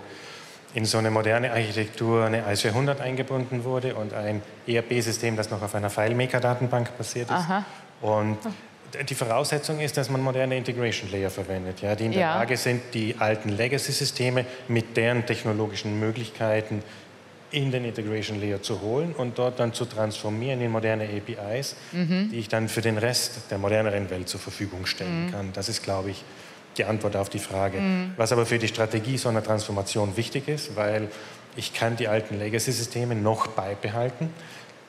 in 0.73 0.85
so 0.85 0.97
eine 0.97 1.09
moderne 1.09 1.51
Architektur 1.51 2.25
eine 2.25 2.39
IS-400 2.51 2.99
eingebunden 2.99 3.63
wurde 3.63 3.95
und 3.95 4.13
ein 4.13 4.41
ERP-System, 4.67 5.35
das 5.35 5.49
noch 5.49 5.61
auf 5.61 5.73
einer 5.75 5.89
FileMaker-Datenbank 5.89 6.97
basiert 6.97 7.29
ist. 7.29 7.35
Aha. 7.35 7.65
Und 8.01 8.37
die 9.09 9.15
Voraussetzung 9.15 9.79
ist, 9.79 9.97
dass 9.97 10.09
man 10.09 10.21
moderne 10.21 10.57
Integration 10.57 11.11
Layer 11.11 11.29
verwendet, 11.29 11.81
ja, 11.81 11.95
die 11.95 12.05
in 12.05 12.11
der 12.11 12.21
ja. 12.21 12.35
Lage 12.35 12.57
sind, 12.57 12.81
die 12.93 13.15
alten 13.19 13.49
Legacy-Systeme 13.49 14.45
mit 14.67 14.95
deren 14.95 15.25
technologischen 15.25 15.99
Möglichkeiten 15.99 16.83
in 17.51 17.71
den 17.71 17.85
Integration 17.85 18.39
Layer 18.41 18.61
zu 18.61 18.81
holen 18.81 19.13
und 19.13 19.39
dort 19.39 19.59
dann 19.59 19.73
zu 19.73 19.85
transformieren 19.85 20.61
in 20.61 20.71
moderne 20.71 21.05
APIs, 21.05 21.75
mhm. 21.91 22.29
die 22.31 22.39
ich 22.39 22.49
dann 22.49 22.67
für 22.67 22.81
den 22.81 22.97
Rest 22.97 23.49
der 23.49 23.57
moderneren 23.57 24.09
Welt 24.09 24.27
zur 24.27 24.39
Verfügung 24.39 24.85
stellen 24.85 25.27
mhm. 25.27 25.31
kann. 25.31 25.53
Das 25.53 25.69
ist, 25.69 25.83
glaube 25.83 26.09
ich, 26.11 26.23
die 26.77 26.85
Antwort 26.85 27.15
auf 27.15 27.29
die 27.29 27.39
Frage. 27.39 27.79
Mhm. 27.79 28.13
Was 28.17 28.31
aber 28.31 28.45
für 28.45 28.59
die 28.59 28.67
Strategie 28.67 29.17
so 29.17 29.29
einer 29.29 29.43
Transformation 29.43 30.17
wichtig 30.17 30.47
ist, 30.47 30.75
weil 30.75 31.09
ich 31.55 31.73
kann 31.73 31.95
die 31.95 32.07
alten 32.07 32.37
Legacy-Systeme 32.37 33.15
noch 33.15 33.47
beibehalten, 33.47 34.29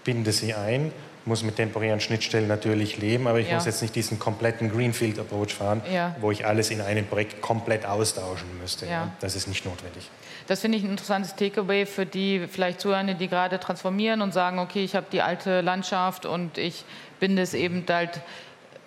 binde 0.04 0.32
sie 0.32 0.54
ein, 0.54 0.92
muss 1.24 1.42
mit 1.42 1.56
temporären 1.56 2.00
Schnittstellen 2.00 2.48
natürlich 2.48 2.96
leben, 2.98 3.26
aber 3.26 3.38
ich 3.38 3.48
ja. 3.48 3.54
muss 3.54 3.66
jetzt 3.66 3.82
nicht 3.82 3.94
diesen 3.94 4.18
kompletten 4.18 4.70
Greenfield-Approach 4.70 5.54
fahren, 5.54 5.82
ja. 5.92 6.16
wo 6.20 6.30
ich 6.30 6.46
alles 6.46 6.70
in 6.70 6.80
einem 6.80 7.06
Projekt 7.06 7.40
komplett 7.40 7.86
austauschen 7.86 8.48
müsste. 8.60 8.86
Ja. 8.86 9.12
Das 9.20 9.36
ist 9.36 9.46
nicht 9.46 9.64
notwendig. 9.64 10.10
Das 10.46 10.60
finde 10.60 10.78
ich 10.78 10.84
ein 10.84 10.90
interessantes 10.90 11.36
Takeaway 11.36 11.84
für 11.84 12.06
die 12.06 12.46
vielleicht 12.50 12.80
Zuhörende, 12.80 13.14
die 13.14 13.28
gerade 13.28 13.60
transformieren 13.60 14.22
und 14.22 14.32
sagen, 14.32 14.58
okay, 14.58 14.82
ich 14.82 14.96
habe 14.96 15.06
die 15.12 15.20
alte 15.20 15.60
Landschaft 15.60 16.24
und 16.24 16.56
ich 16.56 16.84
binde 17.20 17.42
es 17.42 17.52
eben 17.52 17.84
halt 17.88 18.20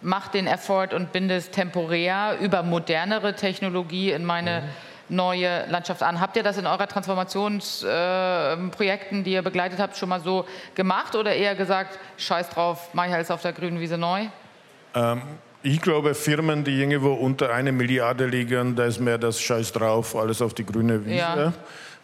mache 0.02 0.32
den 0.32 0.48
Effort 0.48 0.94
und 0.94 1.12
binde 1.12 1.36
es 1.36 1.52
temporär 1.52 2.38
über 2.42 2.64
modernere 2.64 3.36
Technologie 3.36 4.12
in 4.12 4.26
meine, 4.26 4.64
neue 5.12 5.68
Landschaft 5.70 6.02
an. 6.02 6.20
Habt 6.20 6.36
ihr 6.38 6.44
das 6.44 6.58
in 6.58 6.66
eurer 6.66 6.88
Transformationsprojekten, 6.88 9.20
äh, 9.20 9.24
die 9.24 9.34
ihr 9.34 9.44
begleitet 9.44 9.80
habt, 9.80 9.98
schon 9.98 10.10
mal 10.10 10.22
so 10.22 10.46
gemacht 10.74 11.14
oder 11.16 11.36
eher 11.36 11.54
gesagt, 11.56 12.00
scheiß 12.18 12.50
drauf, 12.50 12.90
mach 12.94 13.06
ich 13.08 13.14
alles 13.14 13.30
auf 13.30 13.42
der 13.42 13.52
grünen 13.54 13.80
Wiese 13.80 13.98
neu? 13.98 14.26
Ähm, 14.96 15.22
ich 15.64 15.80
glaube, 15.82 16.16
Firmen, 16.16 16.64
die 16.64 16.80
irgendwo 16.80 17.14
unter 17.14 17.54
einer 17.54 17.72
Milliarde 17.72 18.26
liegen, 18.26 18.76
da 18.76 18.86
ist 18.86 19.00
mehr 19.00 19.20
das 19.20 19.40
Scheiß 19.40 19.72
drauf, 19.74 20.16
alles 20.16 20.42
auf 20.42 20.56
die 20.56 20.66
grüne 20.66 21.06
Wiese. 21.06 21.18
Ja 21.18 21.54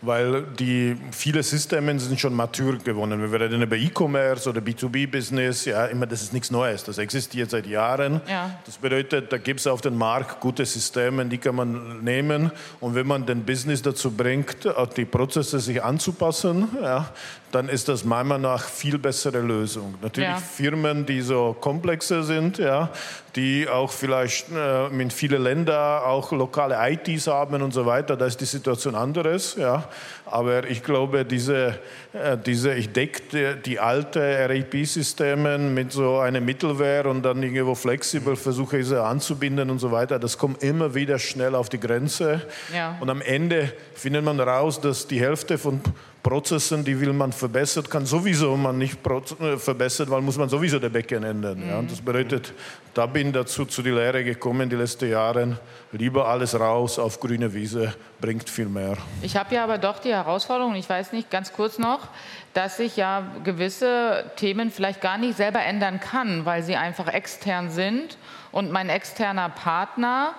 weil 0.02 0.44
die 0.60 0.96
viele 1.12 1.42
Systeme 1.42 2.00
sind 2.00 2.20
schon 2.20 2.34
matur 2.34 2.78
gewonnen. 2.78 3.32
Wir 3.32 3.40
reden 3.40 3.62
über 3.62 3.76
E-Commerce 3.76 4.50
oder 4.50 4.62
B2B-Business, 4.62 5.66
ja, 5.66 5.86
immer 5.86 6.06
das 6.06 6.22
ist 6.22 6.34
nichts 6.34 6.52
Neues. 6.52 6.84
Das 6.84 6.98
existiert 7.00 7.50
seit 7.50 7.66
Jahren. 7.66 8.22
Ja. 8.30 8.60
Das 8.66 8.78
bedeutet, 8.78 9.32
da 9.32 9.38
gibt 9.38 9.60
es 9.60 9.68
auf 9.68 9.82
dem 9.82 9.98
Markt 9.98 10.40
gute 10.40 10.66
Systeme, 10.66 11.26
die 11.26 11.40
kann 11.40 11.56
man 11.56 12.04
nehmen. 12.04 12.52
Und 12.80 12.96
wenn 12.96 13.08
man 13.08 13.26
den 13.26 13.44
Business 13.44 13.82
dazu 13.82 14.12
bringt, 14.12 14.68
die 14.96 15.06
Prozesse 15.06 15.60
sich 15.60 15.84
anzupassen, 15.84 16.68
ja, 16.82 17.10
dann 17.52 17.70
ist 17.70 17.88
das 17.88 18.04
meiner 18.04 18.24
Meinung 18.26 18.52
nach 18.52 18.64
viel 18.64 18.98
bessere 18.98 19.40
Lösung. 19.40 19.96
Natürlich 20.02 20.30
ja. 20.30 20.38
Firmen, 20.38 21.06
die 21.06 21.22
so 21.22 21.56
komplexer 21.60 22.24
sind, 22.24 22.58
ja, 22.58 22.90
die 23.36 23.68
auch 23.70 23.92
vielleicht 23.92 24.52
äh, 24.52 24.88
in 24.88 25.12
vielen 25.12 25.44
Ländern 25.44 26.04
auch 26.04 26.32
lokale 26.32 26.76
ITs 26.92 27.28
haben 27.28 27.62
und 27.62 27.74
so 27.74 27.86
weiter, 27.86 28.18
da 28.18 28.26
ist 28.26 28.42
die 28.42 28.46
Situation 28.46 28.96
anderes. 28.96 29.56
Ja. 29.56 29.87
Aber 30.26 30.70
ich 30.70 30.84
glaube, 30.84 31.26
diese, 31.26 31.80
äh, 32.14 32.38
diese 32.38 32.74
ich 32.74 32.92
decke 32.92 33.56
die 33.56 33.80
alte 33.80 34.48
RAP-Systeme 34.50 35.58
mit 35.58 35.92
so 35.92 36.20
einer 36.20 36.42
Mittelware 36.42 37.10
und 37.10 37.24
dann 37.24 37.42
irgendwo 37.44 37.76
flexibel 37.76 38.36
versuche 38.36 38.84
sie 38.84 39.02
anzubinden 39.02 39.70
und 39.70 39.80
so 39.80 39.92
weiter. 39.92 40.20
Das 40.20 40.38
kommt 40.38 40.64
immer 40.64 40.94
wieder 40.96 41.20
schnell 41.20 41.56
auf 41.56 41.70
die 41.70 41.80
Grenze. 41.80 42.42
Ja. 42.74 42.98
Und 43.00 43.10
am 43.10 43.22
Ende 43.22 43.74
findet 43.94 44.24
man 44.24 44.40
raus, 44.40 44.82
dass 44.82 45.08
die 45.08 45.20
Hälfte 45.20 45.58
von 45.58 45.82
Prozessen, 46.24 46.84
die 46.84 47.00
will 47.00 47.14
man 47.14 47.32
verbessern, 47.32 47.86
kann 47.90 48.06
sowieso 48.06 48.58
man 48.58 48.78
nicht 48.78 48.98
äh, 49.06 49.58
verbessern, 49.58 50.10
weil 50.10 50.22
muss 50.22 50.38
man 50.38 50.50
sowieso 50.50 50.80
der 50.80 50.90
Becken 50.90 51.24
ändern. 51.24 51.64
Ja. 51.68 51.80
Und 51.80 51.92
das 51.92 52.02
bedeutet, 52.02 52.54
da 52.94 53.06
bin 53.06 53.32
dazu 53.32 53.66
zu 53.66 53.82
die 53.82 53.92
Lehre 53.92 54.24
gekommen 54.24 54.70
die 54.70 54.76
letzten 54.76 55.10
Jahre, 55.10 55.60
lieber 55.92 56.28
alles 56.28 56.60
raus 56.60 57.00
auf 57.00 57.20
grüne 57.20 57.54
Wiese, 57.54 57.94
bringt 58.20 58.50
viel 58.50 58.68
mehr. 58.68 58.98
Ich 59.22 59.38
habe 59.38 59.56
ja 59.56 59.64
aber 59.64 59.78
doch 59.78 60.00
die 60.00 60.12
Herausforderung, 60.12 60.76
ich 60.76 60.90
weiß 60.90 61.14
nicht, 61.14 61.30
ganz 61.30 61.54
kurz 61.54 61.78
noch, 61.78 62.08
dass 62.54 62.80
ich 62.80 62.98
ja 62.98 63.24
gewisse 63.44 64.26
Themen 64.36 64.72
vielleicht 64.72 65.00
gar 65.00 65.18
nicht 65.18 65.38
selber 65.38 65.62
ändern 65.62 66.00
kann, 66.00 66.46
weil 66.46 66.64
sie 66.64 66.76
einfach 66.76 67.08
extern 67.08 67.70
sind 67.70 68.18
und 68.52 68.72
mein 68.72 68.90
externer 68.90 69.50
Partner 69.50 70.34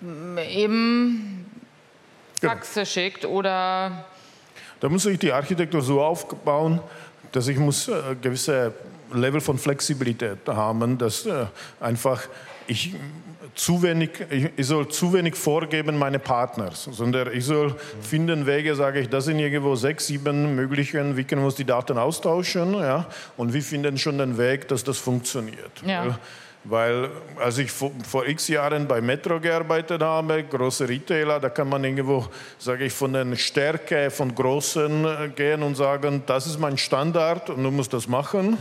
mm, 0.00 0.38
eben 0.38 1.46
Faxe 2.40 2.80
ja. 2.80 2.86
schickt 2.86 3.24
oder 3.24 4.04
da 4.80 4.88
muss 4.88 5.06
ich 5.06 5.18
die 5.18 5.32
Architektur 5.32 5.82
so 5.82 6.02
aufbauen, 6.02 6.80
dass 7.32 7.48
ich 7.48 7.58
muss 7.58 7.88
äh, 7.88 8.16
gewisse 8.20 8.72
Level 9.12 9.40
von 9.40 9.58
Flexibilität 9.58 10.38
haben, 10.46 10.98
dass 10.98 11.26
äh, 11.26 11.46
einfach 11.80 12.22
ich 12.66 12.94
zu 13.54 13.82
wenig, 13.82 14.10
ich 14.56 14.66
soll 14.66 14.88
zu 14.88 15.12
wenig 15.12 15.34
vorgeben 15.34 15.98
meine 15.98 16.20
Partners, 16.20 16.88
sondern 16.92 17.32
ich 17.32 17.44
soll 17.44 17.74
finden 18.00 18.46
Wege, 18.46 18.76
sage 18.76 19.00
ich, 19.00 19.08
das 19.08 19.24
sind 19.24 19.40
irgendwo 19.40 19.74
sechs, 19.74 20.06
sieben 20.06 20.54
Möglichkeiten, 20.54 21.16
wie 21.16 21.24
können 21.24 21.42
wir 21.42 21.46
uns 21.46 21.56
die 21.56 21.64
Daten 21.64 21.98
austauschen, 21.98 22.74
ja, 22.74 23.06
und 23.36 23.52
wir 23.52 23.62
finden 23.62 23.98
schon 23.98 24.18
den 24.18 24.38
Weg, 24.38 24.68
dass 24.68 24.84
das 24.84 24.98
funktioniert. 24.98 25.72
Ja. 25.84 26.18
Weil 26.68 27.08
als 27.36 27.58
ich 27.58 27.70
vor, 27.70 27.90
vor, 28.06 28.26
x 28.26 28.48
Jahren 28.48 28.86
bei 28.86 29.00
Metro 29.00 29.40
gearbeitet 29.40 30.02
habe, 30.02 30.44
große 30.44 30.86
Retailer, 30.88 31.40
da 31.40 31.48
kann 31.48 31.68
man 31.68 31.82
irgendwo, 31.82 32.26
sage 32.58 32.84
ich, 32.84 32.92
von 32.92 33.12
der 33.14 33.36
Stärke 33.36 34.10
von 34.10 34.34
Großen 34.34 35.04
äh, 35.04 35.28
gehen 35.34 35.62
und 35.62 35.76
sagen, 35.76 36.22
das 36.26 36.46
ist 36.46 36.58
mein 36.58 36.76
Standard 36.76 37.48
und 37.48 37.62
du 37.62 37.70
musst 37.70 37.94
das 37.94 38.06
machen. 38.06 38.58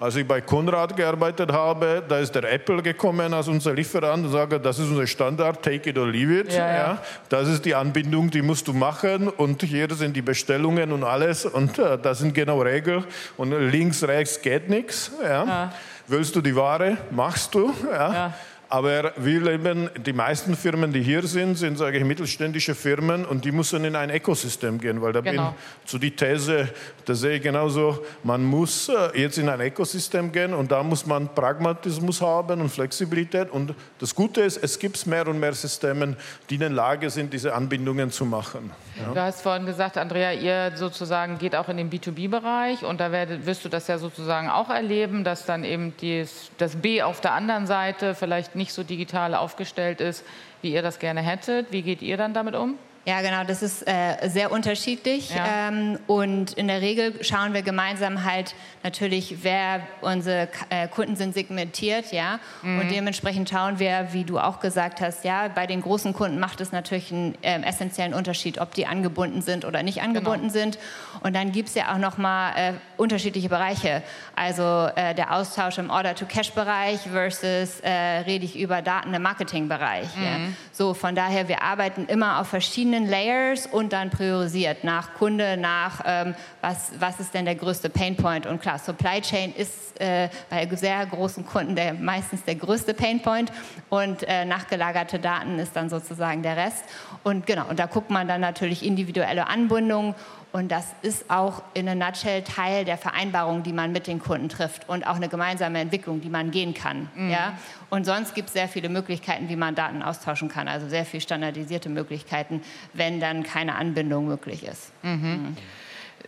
Als 0.00 0.16
ich 0.16 0.26
bei 0.26 0.40
Konrad 0.40 0.96
gearbeitet 0.96 1.52
habe, 1.52 2.02
da 2.08 2.18
ist 2.18 2.34
der 2.34 2.50
Apple 2.50 2.82
gekommen 2.82 3.32
als 3.32 3.46
unser 3.46 3.72
Lieferant 3.72 4.24
und 4.24 4.32
sagt, 4.32 4.64
das 4.64 4.80
ist 4.80 4.88
unser 4.88 5.06
Standard, 5.06 5.62
take 5.62 5.90
it 5.90 5.96
or 5.96 6.08
leave 6.08 6.40
it. 6.40 6.52
Ja, 6.52 6.66
ja. 6.66 6.74
Ja, 6.74 7.02
das 7.28 7.48
ist 7.48 7.64
die 7.64 7.74
Anbindung, 7.74 8.28
die 8.28 8.42
musst 8.42 8.66
du 8.66 8.72
machen 8.72 9.28
und 9.28 9.62
hier 9.62 9.88
sind 9.94 10.16
die 10.16 10.22
Bestellungen 10.22 10.90
und 10.90 11.04
alles 11.04 11.44
und 11.46 11.78
äh, 11.78 11.98
das 11.98 12.18
sind 12.18 12.34
genau 12.34 12.62
Regeln 12.62 13.04
und 13.36 13.52
links, 13.70 14.02
rechts 14.02 14.40
geht 14.40 14.68
nichts. 14.68 15.12
Ja. 15.22 15.72
Willst 16.08 16.34
du 16.34 16.40
die 16.40 16.56
Ware? 16.56 16.98
Machst 17.10 17.54
du. 17.54 17.72
Ja. 17.90 18.12
ja. 18.12 18.34
Aber 18.72 19.12
wir 19.16 19.40
leben, 19.42 19.90
die 19.98 20.14
meisten 20.14 20.56
Firmen, 20.56 20.94
die 20.94 21.02
hier 21.02 21.22
sind, 21.26 21.56
sind, 21.56 21.76
sage 21.76 21.98
ich, 21.98 22.04
mittelständische 22.06 22.74
Firmen 22.74 23.26
und 23.26 23.44
die 23.44 23.52
müssen 23.52 23.84
in 23.84 23.94
ein 23.94 24.08
Ökosystem 24.08 24.80
gehen, 24.80 25.02
weil 25.02 25.12
da 25.12 25.20
genau. 25.20 25.50
bin 25.50 25.54
zu 25.84 25.98
die 25.98 26.16
These, 26.16 26.70
da 27.04 27.14
sehe 27.14 27.36
ich 27.36 27.42
genauso, 27.42 28.02
man 28.22 28.42
muss 28.42 28.88
äh, 28.88 29.20
jetzt 29.20 29.36
in 29.36 29.50
ein 29.50 29.60
Ökosystem 29.60 30.32
gehen 30.32 30.54
und 30.54 30.72
da 30.72 30.82
muss 30.82 31.04
man 31.04 31.28
Pragmatismus 31.34 32.22
haben 32.22 32.62
und 32.62 32.70
Flexibilität 32.70 33.50
und 33.50 33.74
das 33.98 34.14
Gute 34.14 34.40
ist, 34.40 34.56
es 34.56 34.78
gibt 34.78 35.06
mehr 35.06 35.28
und 35.28 35.38
mehr 35.38 35.52
Systeme, 35.52 36.16
die 36.48 36.54
in 36.54 36.60
der 36.60 36.70
Lage 36.70 37.10
sind, 37.10 37.30
diese 37.30 37.52
Anbindungen 37.52 38.10
zu 38.10 38.24
machen. 38.24 38.70
Ja. 38.98 39.12
Du 39.12 39.20
hast 39.20 39.42
vorhin 39.42 39.66
gesagt, 39.66 39.98
Andrea, 39.98 40.32
ihr 40.32 40.72
sozusagen 40.76 41.36
geht 41.36 41.54
auch 41.56 41.68
in 41.68 41.76
den 41.76 41.90
B2B-Bereich 41.90 42.84
und 42.84 43.00
da 43.00 43.12
wirst 43.12 43.66
du 43.66 43.68
das 43.68 43.86
ja 43.88 43.98
sozusagen 43.98 44.48
auch 44.48 44.70
erleben, 44.70 45.24
dass 45.24 45.44
dann 45.44 45.62
eben 45.62 45.94
dies, 46.00 46.50
das 46.56 46.76
B 46.76 47.02
auf 47.02 47.20
der 47.20 47.34
anderen 47.34 47.66
Seite 47.66 48.14
vielleicht 48.14 48.54
nicht 48.54 48.61
nicht 48.62 48.72
so 48.72 48.84
digital 48.84 49.34
aufgestellt 49.34 50.00
ist, 50.00 50.24
wie 50.60 50.72
ihr 50.72 50.82
das 50.82 51.00
gerne 51.00 51.20
hättet. 51.20 51.72
Wie 51.72 51.82
geht 51.82 52.00
ihr 52.00 52.16
dann 52.16 52.32
damit 52.32 52.54
um? 52.54 52.78
Ja, 53.04 53.20
genau, 53.20 53.42
das 53.42 53.62
ist 53.62 53.86
äh, 53.88 54.28
sehr 54.28 54.52
unterschiedlich. 54.52 55.34
Ja. 55.34 55.68
Ähm, 55.68 55.98
und 56.06 56.52
in 56.52 56.68
der 56.68 56.80
Regel 56.80 57.24
schauen 57.24 57.52
wir 57.52 57.62
gemeinsam 57.62 58.22
halt 58.22 58.54
natürlich, 58.84 59.38
wer 59.42 59.80
unsere 60.02 60.48
äh, 60.70 60.86
Kunden 60.86 61.16
sind 61.16 61.34
segmentiert, 61.34 62.12
ja. 62.12 62.38
Mhm. 62.62 62.80
Und 62.80 62.90
dementsprechend 62.92 63.50
schauen 63.50 63.80
wir, 63.80 64.08
wie 64.12 64.22
du 64.22 64.38
auch 64.38 64.60
gesagt 64.60 65.00
hast, 65.00 65.24
ja, 65.24 65.48
bei 65.48 65.66
den 65.66 65.82
großen 65.82 66.12
Kunden 66.12 66.38
macht 66.38 66.60
es 66.60 66.70
natürlich 66.70 67.12
einen 67.12 67.36
äh, 67.42 67.60
essentiellen 67.62 68.14
Unterschied, 68.14 68.60
ob 68.60 68.72
die 68.74 68.86
angebunden 68.86 69.42
sind 69.42 69.64
oder 69.64 69.82
nicht 69.82 70.00
angebunden 70.00 70.48
genau. 70.48 70.52
sind. 70.52 70.78
Und 71.22 71.34
dann 71.34 71.50
gibt 71.50 71.70
es 71.70 71.74
ja 71.74 71.92
auch 71.92 71.98
nochmal 71.98 72.52
äh, 72.56 72.72
unterschiedliche 72.98 73.48
Bereiche. 73.48 74.02
Also 74.36 74.88
äh, 74.94 75.12
der 75.14 75.34
Austausch 75.34 75.78
im 75.78 75.90
Order-to-Cash-Bereich 75.90 77.00
versus 77.12 77.80
äh, 77.80 77.90
rede 77.90 78.44
ich 78.44 78.56
über 78.56 78.80
Daten 78.80 79.12
im 79.12 79.22
Marketing-Bereich. 79.22 80.16
Mhm. 80.16 80.24
Ja. 80.24 80.30
So, 80.70 80.94
von 80.94 81.16
daher, 81.16 81.48
wir 81.48 81.62
arbeiten 81.62 82.06
immer 82.06 82.40
auf 82.40 82.48
verschiedenen 82.48 82.91
verschiedenen 82.92 83.08
Layers 83.08 83.66
und 83.66 83.92
dann 83.92 84.10
priorisiert 84.10 84.84
nach 84.84 85.14
Kunde, 85.14 85.56
nach 85.56 86.02
ähm, 86.04 86.34
was, 86.60 86.92
was 86.98 87.20
ist 87.20 87.32
denn 87.32 87.44
der 87.46 87.54
größte 87.54 87.88
Painpoint. 87.88 88.46
Und 88.46 88.60
klar, 88.60 88.78
Supply 88.78 89.20
Chain 89.20 89.54
ist 89.56 89.98
äh, 90.00 90.28
bei 90.50 90.68
sehr 90.76 91.06
großen 91.06 91.46
Kunden 91.46 91.74
der, 91.74 91.94
meistens 91.94 92.44
der 92.44 92.56
größte 92.56 92.92
Painpoint 92.92 93.50
und 93.88 94.24
äh, 94.24 94.44
nachgelagerte 94.44 95.18
Daten 95.18 95.58
ist 95.58 95.74
dann 95.74 95.88
sozusagen 95.88 96.42
der 96.42 96.56
Rest. 96.56 96.84
Und 97.22 97.46
genau, 97.46 97.68
und 97.68 97.78
da 97.78 97.86
guckt 97.86 98.10
man 98.10 98.28
dann 98.28 98.40
natürlich 98.40 98.84
individuelle 98.84 99.46
Anbindungen 99.48 100.14
und 100.52 100.70
das 100.70 100.94
ist 101.00 101.30
auch 101.30 101.62
in 101.72 101.88
a 101.88 101.94
nutshell 101.94 102.42
Teil 102.42 102.84
der 102.84 102.98
Vereinbarung, 102.98 103.62
die 103.62 103.72
man 103.72 103.90
mit 103.90 104.06
den 104.06 104.18
Kunden 104.18 104.50
trifft 104.50 104.86
und 104.88 105.06
auch 105.06 105.16
eine 105.16 105.28
gemeinsame 105.28 105.80
Entwicklung, 105.80 106.20
die 106.20 106.28
man 106.28 106.50
gehen 106.50 106.74
kann. 106.74 107.08
Mhm. 107.14 107.30
Ja? 107.30 107.58
Und 107.88 108.04
sonst 108.04 108.34
gibt 108.34 108.48
es 108.48 108.52
sehr 108.52 108.68
viele 108.68 108.90
Möglichkeiten, 108.90 109.48
wie 109.48 109.56
man 109.56 109.74
Daten 109.74 110.02
austauschen 110.02 110.48
kann. 110.48 110.68
Also 110.68 110.88
sehr 110.88 111.06
viel 111.06 111.22
standardisierte 111.22 111.88
Möglichkeiten, 111.88 112.60
wenn 112.92 113.18
dann 113.18 113.44
keine 113.44 113.76
Anbindung 113.76 114.26
möglich 114.26 114.64
ist. 114.64 114.92
Mhm. 115.02 115.10
Mhm. 115.10 115.56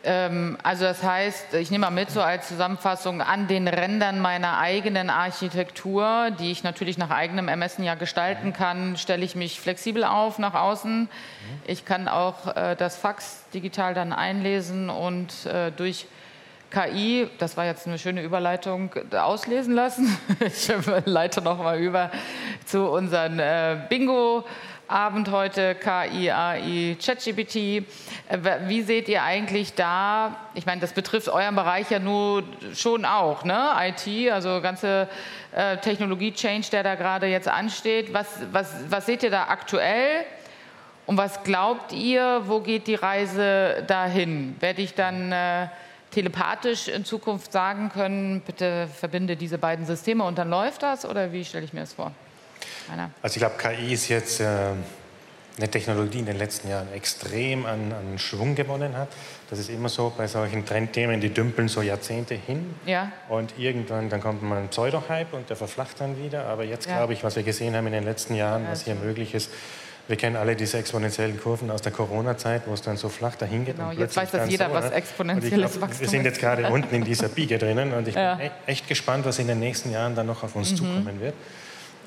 Ähm, 0.04 0.58
also 0.62 0.84
das 0.84 1.02
heißt, 1.02 1.54
ich 1.54 1.70
nehme 1.70 1.86
mal 1.86 1.90
mit 1.90 2.10
so 2.10 2.20
als 2.20 2.48
Zusammenfassung 2.48 3.22
an 3.22 3.48
den 3.48 3.66
Rändern 3.66 4.20
meiner 4.20 4.58
eigenen 4.58 5.08
Architektur, 5.08 6.30
die 6.38 6.50
ich 6.50 6.62
natürlich 6.62 6.98
nach 6.98 7.10
eigenem 7.10 7.48
Ermessen 7.48 7.84
ja 7.84 7.94
gestalten 7.94 8.52
kann, 8.52 8.96
stelle 8.96 9.24
ich 9.24 9.34
mich 9.34 9.60
flexibel 9.60 10.04
auf 10.04 10.38
nach 10.38 10.54
außen. 10.54 11.08
Ich 11.66 11.84
kann 11.84 12.08
auch 12.08 12.54
äh, 12.54 12.76
das 12.76 12.96
Fax 12.96 13.44
digital 13.54 13.94
dann 13.94 14.12
einlesen 14.12 14.90
und 14.90 15.46
äh, 15.46 15.72
durch 15.72 16.06
KI, 16.70 17.28
das 17.38 17.56
war 17.56 17.66
jetzt 17.66 17.86
eine 17.86 17.98
schöne 17.98 18.22
Überleitung, 18.22 18.90
auslesen 19.12 19.74
lassen. 19.74 20.18
Ich 20.40 20.70
leite 21.04 21.40
noch 21.40 21.58
mal 21.58 21.78
über 21.78 22.10
zu 22.66 22.90
unseren 22.90 23.38
äh, 23.38 23.78
Bingo. 23.88 24.44
Abend 24.86 25.30
heute 25.30 25.74
KI, 25.74 26.30
AI, 26.30 26.96
ChatGPT. 27.02 27.56
Äh, 27.56 27.82
wie 28.66 28.82
seht 28.82 29.08
ihr 29.08 29.22
eigentlich 29.22 29.74
da, 29.74 30.36
ich 30.54 30.66
meine, 30.66 30.80
das 30.80 30.92
betrifft 30.92 31.28
euren 31.28 31.54
Bereich 31.54 31.90
ja 31.90 31.98
nur 31.98 32.44
schon 32.74 33.04
auch, 33.04 33.44
ne? 33.44 33.70
IT, 33.80 34.30
also 34.30 34.60
ganze 34.60 35.08
äh, 35.52 35.78
Technologie-Change, 35.78 36.68
der 36.70 36.82
da 36.82 36.96
gerade 36.96 37.26
jetzt 37.26 37.48
ansteht. 37.48 38.12
Was, 38.12 38.26
was, 38.52 38.74
was 38.90 39.06
seht 39.06 39.22
ihr 39.22 39.30
da 39.30 39.44
aktuell? 39.44 40.24
Und 41.06 41.16
was 41.16 41.42
glaubt 41.44 41.92
ihr, 41.92 42.42
wo 42.46 42.60
geht 42.60 42.86
die 42.86 42.94
Reise 42.94 43.84
dahin? 43.86 44.56
Werde 44.60 44.82
ich 44.82 44.94
dann 44.94 45.32
äh, 45.32 45.68
telepathisch 46.10 46.88
in 46.88 47.04
Zukunft 47.04 47.52
sagen 47.52 47.88
können, 47.88 48.42
bitte 48.42 48.88
verbinde 48.88 49.36
diese 49.36 49.56
beiden 49.56 49.86
Systeme 49.86 50.24
und 50.24 50.36
dann 50.36 50.50
läuft 50.50 50.82
das? 50.82 51.06
Oder 51.06 51.32
wie 51.32 51.44
stelle 51.44 51.64
ich 51.64 51.72
mir 51.72 51.80
das 51.80 51.94
vor? 51.94 52.12
Einer. 52.92 53.10
Also 53.22 53.36
ich 53.36 53.40
glaube, 53.40 53.56
KI 53.58 53.94
ist 53.94 54.08
jetzt 54.08 54.40
äh, 54.40 54.46
eine 55.56 55.70
Technologie 55.70 56.10
die 56.10 56.18
in 56.20 56.26
den 56.26 56.38
letzten 56.38 56.68
Jahren 56.68 56.92
extrem 56.92 57.64
an, 57.64 57.92
an, 57.92 58.18
Schwung 58.18 58.54
gewonnen 58.54 58.96
hat. 58.96 59.08
Das 59.50 59.58
ist 59.58 59.70
immer 59.70 59.88
so 59.88 60.12
bei 60.16 60.26
solchen 60.26 60.64
Trendthemen, 60.64 61.20
die 61.20 61.30
dümpeln 61.30 61.68
so 61.68 61.82
Jahrzehnte 61.82 62.34
hin. 62.34 62.74
Ja. 62.86 63.12
Und 63.28 63.54
irgendwann 63.58 64.08
dann 64.08 64.20
kommt 64.20 64.42
mal 64.42 64.58
ein 64.58 64.68
Pseudo-Hype 64.68 65.32
und 65.32 65.48
der 65.48 65.56
verflacht 65.56 66.00
dann 66.00 66.22
wieder. 66.22 66.46
Aber 66.46 66.64
jetzt 66.64 66.86
ja. 66.86 66.96
glaube 66.98 67.12
ich, 67.12 67.22
was 67.22 67.36
wir 67.36 67.42
gesehen 67.42 67.76
haben 67.76 67.86
in 67.86 67.92
den 67.92 68.04
letzten 68.04 68.34
Jahren, 68.34 68.64
ja, 68.64 68.72
was 68.72 68.84
hier 68.84 68.96
möglich 68.96 69.34
ist, 69.34 69.50
wir 70.06 70.16
kennen 70.16 70.36
alle 70.36 70.54
diese 70.54 70.76
exponentiellen 70.76 71.40
Kurven 71.40 71.70
aus 71.70 71.80
der 71.80 71.92
Corona-Zeit, 71.92 72.62
wo 72.66 72.74
es 72.74 72.82
dann 72.82 72.98
so 72.98 73.08
flach 73.08 73.36
dahin 73.36 73.64
geht. 73.64 73.76
Genau, 73.76 73.90
jetzt 73.90 74.16
weiß 74.16 74.32
das 74.32 74.50
jeder, 74.50 74.68
so, 74.68 74.74
was 74.74 74.90
exponentielles 74.90 75.72
glaub, 75.72 75.82
Wachstum 75.82 75.90
ist. 75.92 76.00
Wir 76.00 76.08
sind 76.08 76.24
jetzt 76.24 76.40
gerade 76.40 76.68
unten 76.68 76.94
in 76.94 77.04
dieser 77.04 77.28
Biege 77.28 77.56
drinnen 77.56 77.94
und 77.94 78.06
ich 78.06 78.14
ja. 78.14 78.34
bin 78.34 78.50
echt 78.66 78.86
gespannt, 78.86 79.24
was 79.24 79.38
in 79.38 79.46
den 79.46 79.60
nächsten 79.60 79.90
Jahren 79.90 80.14
dann 80.14 80.26
noch 80.26 80.42
auf 80.42 80.56
uns 80.56 80.72
mhm. 80.72 80.76
zukommen 80.76 81.20
wird. 81.20 81.34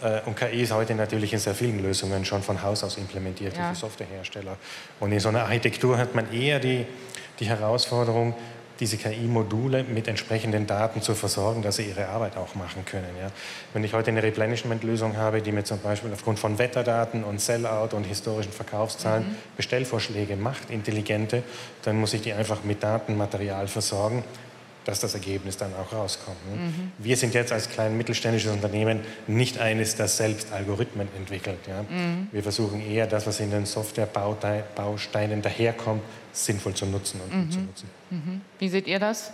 Äh, 0.02 0.22
und 0.26 0.36
KI 0.36 0.62
ist 0.62 0.74
heute 0.74 0.96
natürlich 0.96 1.34
in 1.34 1.40
sehr 1.40 1.56
vielen 1.56 1.82
Lösungen 1.82 2.26
schon 2.26 2.44
von 2.44 2.62
Haus 2.62 2.84
aus 2.84 2.98
implementiert 2.98 3.56
ja. 3.58 3.70
für 3.70 3.76
Softwarehersteller. 3.76 4.58
Und 5.00 5.12
in 5.12 5.20
so 5.20 5.30
einer 5.30 5.42
Architektur 5.42 5.98
hat 5.98 6.16
man 6.16 6.32
eher 6.32 6.60
die, 6.60 6.86
die 7.40 7.46
Herausforderung, 7.46 8.36
diese 8.80 8.98
KI-Module 8.98 9.84
mit 9.84 10.08
entsprechenden 10.08 10.68
Daten 10.68 11.02
zu 11.02 11.16
versorgen, 11.16 11.62
dass 11.62 11.78
sie 11.78 11.84
ihre 11.86 12.08
Arbeit 12.10 12.38
auch 12.38 12.56
machen 12.56 12.86
können. 12.86 13.10
Ja. 13.20 13.30
Wenn 13.74 13.84
ich 13.84 13.94
heute 13.94 14.12
eine 14.12 14.22
Replenishment-Lösung 14.22 15.18
habe, 15.18 15.42
die 15.42 15.52
mir 15.52 15.64
zum 15.64 15.80
Beispiel 15.80 16.12
aufgrund 16.14 16.40
von 16.40 16.60
Wetterdaten 16.60 17.24
und 17.24 17.42
Sellout 17.42 17.96
und 17.96 18.04
historischen 18.04 18.52
Verkaufszahlen 18.52 19.24
mhm. 19.24 19.36
Bestellvorschläge 19.56 20.36
macht, 20.36 20.70
intelligente, 20.70 21.44
dann 21.84 22.00
muss 22.00 22.14
ich 22.14 22.22
die 22.22 22.34
einfach 22.34 22.64
mit 22.64 22.84
Datenmaterial 22.84 23.68
versorgen, 23.68 24.24
dass 24.88 25.02
das 25.02 25.14
Ergebnis 25.14 25.58
dann 25.58 25.74
auch 25.76 25.92
rauskommt. 25.92 26.38
Ne? 26.50 26.56
Mhm. 26.56 26.92
Wir 26.98 27.18
sind 27.18 27.34
jetzt 27.34 27.52
als 27.52 27.70
klein 27.70 27.98
mittelständisches 27.98 28.52
Unternehmen 28.52 29.02
nicht 29.28 29.60
eines, 29.60 29.98
das 29.98 30.16
selbst 30.16 30.54
Algorithmen 30.54 31.10
entwickelt. 31.18 31.60
Ja? 31.68 31.84
Mhm. 31.84 32.30
Wir 32.32 32.42
versuchen 32.42 32.80
eher, 32.80 33.06
das, 33.06 33.28
was 33.28 33.42
in 33.42 33.52
den 33.52 33.66
Softwarebausteinen 33.66 35.42
daherkommt, 35.42 36.04
sinnvoll 36.32 36.74
zu 36.74 36.86
nutzen 36.86 37.20
und 37.20 37.36
mhm. 37.36 37.52
zu 37.52 37.60
nutzen. 37.60 37.90
Mhm. 38.12 38.42
Wie 38.60 38.70
seht 38.70 38.88
ihr 38.88 39.00
das? 39.00 39.34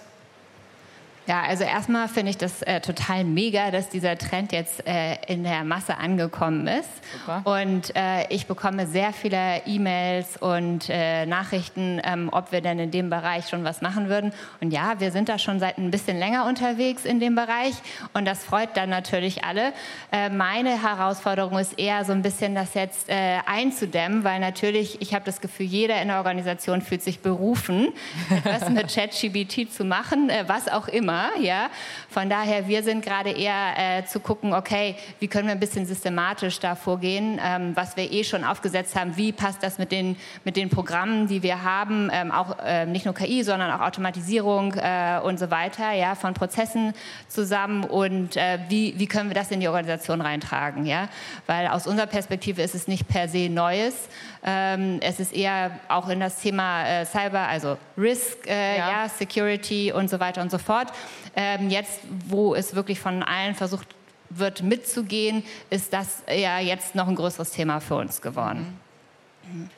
Ja, 1.25 1.43
also 1.43 1.63
erstmal 1.63 2.09
finde 2.09 2.31
ich 2.31 2.37
das 2.37 2.61
äh, 2.63 2.81
total 2.81 3.23
mega, 3.23 3.71
dass 3.71 3.87
dieser 3.87 4.17
Trend 4.17 4.51
jetzt 4.51 4.85
äh, 4.85 5.15
in 5.27 5.43
der 5.43 5.63
Masse 5.63 5.97
angekommen 5.97 6.67
ist. 6.67 6.89
Super. 7.13 7.41
Und 7.45 7.95
äh, 7.95 8.27
ich 8.27 8.45
bekomme 8.45 8.87
sehr 8.87 9.13
viele 9.13 9.61
E-Mails 9.65 10.35
und 10.35 10.89
äh, 10.89 11.25
Nachrichten, 11.25 12.01
ähm, 12.03 12.27
ob 12.29 12.51
wir 12.51 12.59
denn 12.59 12.77
in 12.77 12.91
dem 12.91 13.09
Bereich 13.09 13.47
schon 13.47 13.63
was 13.63 13.81
machen 13.81 14.09
würden. 14.09 14.33
Und 14.59 14.71
ja, 14.71 14.99
wir 14.99 15.11
sind 15.11 15.29
da 15.29 15.39
schon 15.39 15.61
seit 15.61 15.77
ein 15.77 15.91
bisschen 15.91 16.19
länger 16.19 16.45
unterwegs 16.45 17.05
in 17.05 17.21
dem 17.21 17.35
Bereich 17.35 17.75
und 18.13 18.25
das 18.25 18.43
freut 18.43 18.75
dann 18.75 18.89
natürlich 18.89 19.45
alle. 19.45 19.71
Äh, 20.11 20.29
meine 20.29 20.81
Herausforderung 20.81 21.57
ist 21.57 21.79
eher 21.79 22.03
so 22.03 22.11
ein 22.11 22.21
bisschen 22.21 22.53
das 22.53 22.73
jetzt 22.73 23.07
äh, 23.07 23.37
einzudämmen, 23.45 24.25
weil 24.25 24.41
natürlich, 24.41 25.01
ich 25.01 25.13
habe 25.13 25.23
das 25.23 25.39
Gefühl, 25.39 25.67
jeder 25.67 26.01
in 26.01 26.09
der 26.09 26.17
Organisation 26.17 26.81
fühlt 26.81 27.01
sich 27.01 27.21
berufen, 27.21 27.93
etwas 28.29 28.69
mit 28.69 28.93
ChatGBT 28.93 29.71
zu 29.71 29.85
machen, 29.85 30.29
was 30.47 30.67
auch 30.67 30.89
immer. 30.89 31.12
Thema. 31.13 31.29
Ja? 31.39 31.69
Von 32.09 32.29
daher, 32.29 32.67
wir 32.67 32.83
sind 32.83 33.03
gerade 33.03 33.31
eher 33.31 33.73
äh, 33.77 34.05
zu 34.05 34.19
gucken, 34.19 34.53
okay, 34.53 34.95
wie 35.19 35.27
können 35.27 35.47
wir 35.47 35.53
ein 35.53 35.59
bisschen 35.59 35.85
systematisch 35.85 36.59
da 36.59 36.75
vorgehen, 36.75 37.39
ähm, 37.43 37.75
was 37.75 37.95
wir 37.95 38.11
eh 38.11 38.23
schon 38.23 38.43
aufgesetzt 38.43 38.95
haben, 38.95 39.15
wie 39.17 39.31
passt 39.31 39.63
das 39.63 39.77
mit 39.77 39.91
den, 39.91 40.17
mit 40.43 40.55
den 40.55 40.69
Programmen, 40.69 41.27
die 41.27 41.43
wir 41.43 41.63
haben, 41.63 42.09
ähm, 42.11 42.31
auch 42.31 42.57
äh, 42.59 42.85
nicht 42.85 43.05
nur 43.05 43.13
KI, 43.13 43.43
sondern 43.43 43.71
auch 43.71 43.81
Automatisierung 43.81 44.73
äh, 44.73 45.19
und 45.23 45.39
so 45.39 45.51
weiter, 45.51 45.91
ja, 45.91 46.15
von 46.15 46.33
Prozessen 46.33 46.93
zusammen 47.27 47.83
und 47.83 48.37
äh, 48.37 48.59
wie, 48.69 48.93
wie 48.97 49.07
können 49.07 49.29
wir 49.29 49.35
das 49.35 49.51
in 49.51 49.59
die 49.59 49.67
Organisation 49.67 50.21
reintragen, 50.21 50.85
ja? 50.85 51.07
Weil 51.47 51.67
aus 51.67 51.87
unserer 51.87 52.07
Perspektive 52.07 52.61
ist 52.61 52.75
es 52.75 52.87
nicht 52.87 53.07
per 53.07 53.27
se 53.27 53.49
Neues, 53.49 54.09
ähm, 54.45 54.99
es 55.01 55.19
ist 55.19 55.33
eher 55.33 55.71
auch 55.87 56.09
in 56.09 56.19
das 56.19 56.37
Thema 56.37 56.85
äh, 56.85 57.05
Cyber, 57.05 57.47
also 57.47 57.77
Risk, 57.97 58.45
äh, 58.47 58.77
ja. 58.77 59.03
ja. 59.03 59.09
Security 59.09 59.91
und 59.93 60.09
so 60.09 60.19
weiter 60.19 60.41
und 60.41 60.51
so 60.51 60.57
fort. 60.57 60.91
Ähm, 61.35 61.69
jetzt, 61.69 62.01
wo 62.27 62.55
es 62.55 62.75
wirklich 62.75 62.99
von 62.99 63.23
allen 63.23 63.55
versucht 63.55 63.87
wird 64.29 64.63
mitzugehen, 64.63 65.43
ist 65.69 65.93
das 65.93 66.23
ja 66.27 66.59
jetzt 66.59 66.95
noch 66.95 67.07
ein 67.07 67.15
größeres 67.15 67.51
Thema 67.51 67.79
für 67.79 67.95
uns 67.95 68.21
geworden. 68.21 68.79
Mhm. 69.51 69.69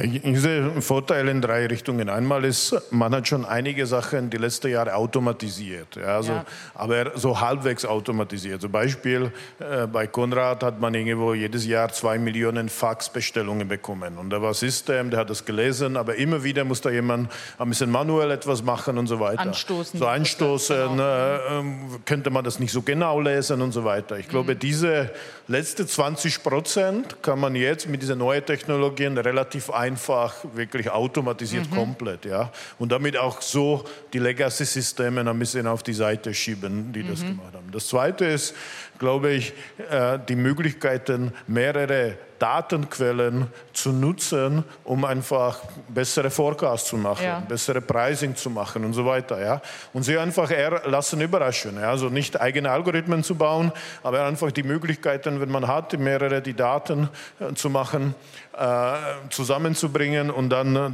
Ich 0.00 0.40
sehe 0.40 0.80
Vorteile 0.80 1.30
in 1.30 1.42
drei 1.42 1.66
Richtungen. 1.66 2.08
Einmal 2.08 2.44
ist, 2.44 2.74
man 2.90 3.14
hat 3.14 3.28
schon 3.28 3.44
einige 3.44 3.86
Sachen 3.86 4.30
die 4.30 4.38
letzten 4.38 4.70
Jahre 4.70 4.94
automatisiert, 4.94 5.96
ja, 5.96 6.16
also, 6.16 6.32
ja. 6.32 6.44
aber 6.74 7.12
so 7.16 7.38
halbwegs 7.38 7.84
automatisiert. 7.84 8.62
Zum 8.62 8.72
Beispiel 8.72 9.30
äh, 9.58 9.86
bei 9.86 10.06
Konrad 10.06 10.62
hat 10.62 10.80
man 10.80 10.94
irgendwo 10.94 11.34
jedes 11.34 11.66
Jahr 11.66 11.92
zwei 11.92 12.18
Millionen 12.18 12.70
Faxbestellungen 12.70 13.68
bekommen. 13.68 14.16
Und 14.16 14.30
da 14.30 14.40
war 14.40 14.54
System, 14.54 15.10
der 15.10 15.20
hat 15.20 15.30
das 15.30 15.44
gelesen, 15.44 15.98
aber 15.98 16.14
immer 16.16 16.42
wieder 16.42 16.64
muss 16.64 16.80
da 16.80 16.88
jemand 16.88 17.30
ein 17.58 17.68
bisschen 17.68 17.90
manuell 17.90 18.30
etwas 18.30 18.62
machen 18.62 18.96
und 18.96 19.06
so 19.06 19.20
weiter. 19.20 19.42
Anstoßen. 19.42 20.00
So 20.00 20.06
anstoßen, 20.06 20.88
genau. 20.88 21.02
äh, 21.02 21.58
ähm, 21.58 22.00
könnte 22.06 22.30
man 22.30 22.42
das 22.42 22.58
nicht 22.58 22.72
so 22.72 22.80
genau 22.80 23.20
lesen 23.20 23.60
und 23.60 23.72
so 23.72 23.84
weiter. 23.84 24.18
Ich 24.18 24.28
glaube, 24.28 24.54
mhm. 24.54 24.60
diese 24.60 25.10
letzte 25.46 25.86
20 25.86 26.42
Prozent 26.42 27.22
kann 27.22 27.38
man 27.38 27.54
jetzt 27.54 27.86
mit 27.86 28.00
diesen 28.00 28.18
neuen 28.18 28.44
Technologien 28.44 29.18
relativ 29.18 29.73
einfach 29.74 30.34
wirklich 30.54 30.90
automatisiert 30.90 31.70
mhm. 31.70 31.74
komplett, 31.74 32.24
ja. 32.24 32.50
Und 32.78 32.92
damit 32.92 33.16
auch 33.16 33.40
so 33.42 33.84
die 34.12 34.18
Legacy-Systeme 34.18 35.28
ein 35.28 35.38
bisschen 35.38 35.66
auf 35.66 35.82
die 35.82 35.92
Seite 35.92 36.32
schieben, 36.32 36.92
die 36.92 37.02
mhm. 37.02 37.08
das 37.08 37.20
gemacht 37.20 37.54
haben. 37.54 37.70
Das 37.72 37.88
Zweite 37.88 38.24
ist, 38.24 38.54
glaube 38.98 39.30
ich, 39.32 39.52
äh, 39.90 40.18
die 40.28 40.36
Möglichkeiten, 40.36 41.32
mehrere 41.46 42.16
Datenquellen 42.38 43.46
zu 43.72 43.90
nutzen, 43.92 44.64
um 44.84 45.04
einfach 45.04 45.60
bessere 45.88 46.30
Forecasts 46.30 46.88
zu 46.88 46.96
machen, 46.96 47.24
ja. 47.24 47.40
bessere 47.40 47.80
Pricing 47.80 48.36
zu 48.36 48.50
machen 48.50 48.84
und 48.84 48.92
so 48.92 49.06
weiter. 49.06 49.40
Ja? 49.40 49.62
Und 49.92 50.02
sie 50.02 50.18
einfach 50.18 50.50
eher 50.50 50.82
lassen 50.86 51.20
überraschen. 51.20 51.80
Ja? 51.80 51.90
Also 51.90 52.08
nicht 52.08 52.40
eigene 52.40 52.70
Algorithmen 52.70 53.22
zu 53.22 53.34
bauen, 53.36 53.72
aber 54.02 54.24
einfach 54.24 54.50
die 54.52 54.62
Möglichkeiten, 54.62 55.40
wenn 55.40 55.50
man 55.50 55.66
hat, 55.66 55.98
mehrere 55.98 56.42
die 56.42 56.54
Daten 56.54 57.08
äh, 57.40 57.54
zu 57.54 57.70
machen, 57.70 58.14
äh, 58.58 58.92
zusammenzubringen 59.30 60.30
und 60.30 60.50
dann, 60.50 60.76
äh, 60.76 60.90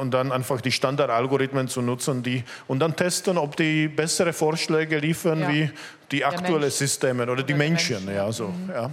und 0.00 0.12
dann 0.12 0.30
einfach 0.30 0.60
die 0.60 0.72
Standardalgorithmen 0.72 1.68
zu 1.68 1.82
nutzen 1.82 2.22
die, 2.22 2.44
und 2.68 2.78
dann 2.78 2.94
testen, 2.96 3.38
ob 3.38 3.56
die 3.56 3.88
bessere 3.88 4.32
Vorschläge 4.32 4.98
liefern 4.98 5.40
ja. 5.40 5.48
wie 5.48 5.70
die 6.12 6.24
aktuellen 6.24 6.70
Systeme 6.70 7.22
oder, 7.24 7.32
oder 7.32 7.42
die 7.42 7.54
Menschen. 7.54 8.04
Menschen. 8.04 8.14
Ja, 8.14 8.30
so, 8.30 8.48
mhm. 8.48 8.70
ja. 8.70 8.90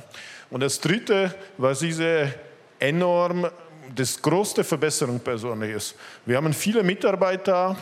Und 0.49 0.61
das 0.61 0.79
Dritte, 0.79 1.33
was 1.57 1.79
diese 1.79 2.33
enorm, 2.79 3.47
das 3.93 4.21
größte 4.21 4.63
Verbesserung 4.63 5.19
persönlich 5.19 5.75
ist. 5.75 5.95
Wir 6.25 6.37
haben 6.37 6.53
viele 6.53 6.81
Mitarbeiter, 6.83 7.75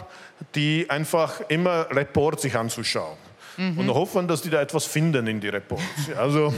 die 0.56 0.86
einfach 0.90 1.42
immer 1.48 1.88
Reports 1.92 2.42
sich 2.42 2.56
anzuschauen 2.56 3.18
mhm. 3.58 3.78
und 3.78 3.90
hoffen, 3.94 4.28
dass 4.28 4.42
die 4.42 4.50
da 4.50 4.62
etwas 4.62 4.86
finden 4.86 5.28
in 5.28 5.40
die 5.40 5.50
Reports. 5.50 5.84
Also, 6.18 6.54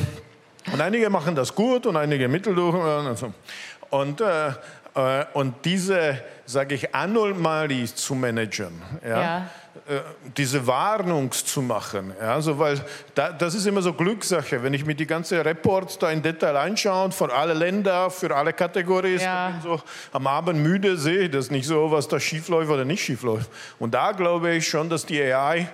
und 0.72 0.82
einige 0.82 1.10
machen 1.10 1.36
das 1.36 1.54
gut 1.54 1.86
und 1.86 1.98
einige 1.98 2.28
mitteldurch. 2.28 2.76
Und, 2.76 3.34
und, 3.90 4.22
äh, 4.22 4.50
äh, 4.50 4.54
und 5.34 5.54
diese, 5.66 6.22
sage 6.46 6.76
ich, 6.76 6.94
Anomalies 6.94 7.96
zu 7.96 8.16
managen, 8.16 8.82
ja, 9.04 9.22
ja 9.22 9.50
äh, 9.88 10.02
diese 10.38 10.66
Warnung 10.68 11.32
zu 11.32 11.62
machen. 11.62 12.14
Ja, 12.20 12.36
also 12.36 12.58
weil 12.60 12.80
da, 13.16 13.32
das 13.32 13.56
ist 13.56 13.66
immer 13.66 13.82
so 13.82 13.94
Glückssache. 13.94 14.62
Wenn 14.62 14.74
ich 14.74 14.86
mir 14.86 14.96
die 14.96 15.08
ganze 15.08 15.44
Reports 15.44 15.98
da 15.98 16.12
in 16.12 16.22
Detail 16.22 16.58
anschaue, 16.58 17.12
von 17.12 17.32
allen 17.32 17.58
Ländern, 17.58 18.12
für 18.12 18.36
alle 18.36 18.54
Kategorien, 18.54 19.20
ja. 19.20 19.60
so 19.64 19.82
am 20.12 20.28
Abend 20.28 20.60
müde 20.60 20.98
sehe 20.98 21.22
ich 21.22 21.32
das 21.32 21.50
nicht 21.50 21.68
so, 21.68 21.92
was 21.92 22.08
da 22.08 22.20
schief 22.20 22.50
läuft 22.50 22.70
oder 22.70 22.86
nicht 22.86 23.04
schief 23.04 23.24
läuft. 23.24 23.50
Und 23.80 23.94
da 23.94 24.12
glaube 24.12 24.52
ich 24.54 24.68
schon, 24.68 24.90
dass 24.90 25.06
die 25.06 25.22
AI 25.22 25.70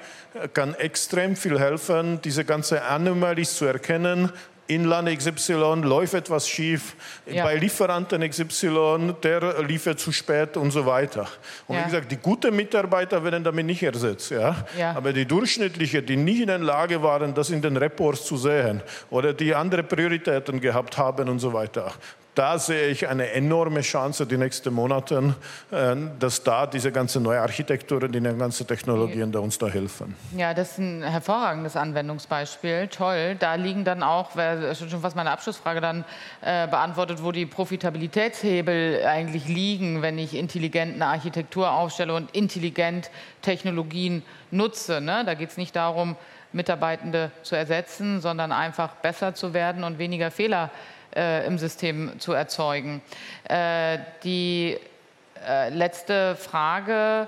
kann 0.54 0.76
extrem 0.76 1.36
viel 1.36 1.60
helfen, 1.60 2.22
diese 2.22 2.46
ganze 2.46 2.84
Anomalies 2.84 3.56
zu 3.56 3.66
erkennen, 3.66 4.32
in 4.68 4.86
Land 4.86 5.10
XY 5.16 5.82
läuft 5.84 6.14
etwas 6.14 6.48
schief, 6.48 6.96
ja. 7.26 7.44
bei 7.44 7.56
Lieferanten 7.56 8.28
XY, 8.28 9.16
der 9.22 9.62
liefert 9.64 10.00
zu 10.00 10.12
spät 10.12 10.58
und 10.58 10.72
so 10.72 10.86
weiter. 10.86 11.28
Und 11.68 11.76
ja. 11.76 11.82
wie 11.82 11.86
gesagt, 11.86 12.12
die 12.12 12.18
guten 12.18 12.56
Mitarbeiter 12.56 13.24
werden 13.24 13.44
damit 13.44 13.66
nicht 13.66 13.84
ersetzt. 13.84 14.32
Ja? 14.32 14.56
ja? 14.78 14.94
Aber 14.96 15.14
die 15.14 15.26
durchschnittlichen, 15.26 16.06
die 16.06 16.18
nicht 16.18 16.42
in 16.42 16.48
der 16.48 16.58
Lage 16.60 17.02
waren, 17.04 17.34
das 17.34 17.52
in 17.52 17.62
den 17.62 17.78
Reports 17.78 18.26
zu 18.26 18.38
sehen 18.38 18.82
oder 19.10 19.34
die 19.34 19.54
andere 19.54 19.84
Prioritäten 19.84 20.60
gehabt 20.60 20.98
haben 20.98 21.30
und 21.30 21.40
so 21.40 21.54
weiter, 21.54 21.94
da 22.36 22.60
sehe 22.60 22.90
ich 22.90 23.08
eine 23.08 23.32
enorme 23.32 23.82
Chance 23.82 24.28
die 24.28 24.38
nächsten 24.38 24.74
Monate, 24.74 25.36
äh, 25.72 25.96
dass 26.20 26.44
da 26.44 26.68
diese 26.68 26.92
ganze 26.92 27.20
neue 27.20 27.42
Architekturen, 27.42 28.12
die 28.12 28.22
ganzen 28.22 28.68
Technologien 28.68 29.32
da 29.32 29.40
uns 29.40 29.58
da 29.58 29.68
helfen. 29.68 30.16
Ja, 30.36 30.54
das 30.54 30.72
ist 30.72 30.78
ein 30.80 31.02
hervorragendes 31.02 31.76
Anwendungsbeispiel. 31.76 32.88
Toll. 32.90 33.36
Da 33.40 33.56
liegen 33.56 33.86
dann 33.86 34.04
auch, 34.04 34.32
schon 34.34 35.02
fast 35.02 35.16
meine 35.16 35.32
Abschlussfrage 35.32 35.82
dann 35.82 36.04
äh, 36.42 36.68
beantwortet, 36.68 37.24
wo 37.24 37.32
die 37.32 37.46
Profitabilitätshebel 37.46 39.06
eigentlich 39.06 39.48
liegen, 39.48 40.02
wenn 40.02 40.20
ich 40.20 40.36
intelligent 40.36 40.96
eine 40.96 41.08
Architektur 41.08 41.72
aufstelle 41.72 42.14
und 42.14 42.36
intelligent 42.36 43.10
Technologien 43.42 44.24
nutze. 44.52 45.00
Ne? 45.00 45.24
Da 45.26 45.34
geht 45.34 45.52
es 45.52 45.58
nicht 45.58 45.76
darum, 45.76 46.18
Mitarbeitende 46.52 47.32
zu 47.44 47.56
ersetzen, 47.56 48.22
sondern 48.22 48.52
einfach 48.52 48.96
besser 48.96 49.34
zu 49.34 49.54
werden 49.54 49.84
und 49.84 50.00
weniger 50.00 50.32
Fehler 50.32 50.72
äh, 51.16 51.46
im 51.46 51.58
System 51.58 52.20
zu 52.20 52.34
erzeugen. 52.34 53.02
Äh, 53.50 54.00
die 54.24 54.78
äh, 55.48 55.70
letzte 55.70 56.36
Frage 56.36 57.28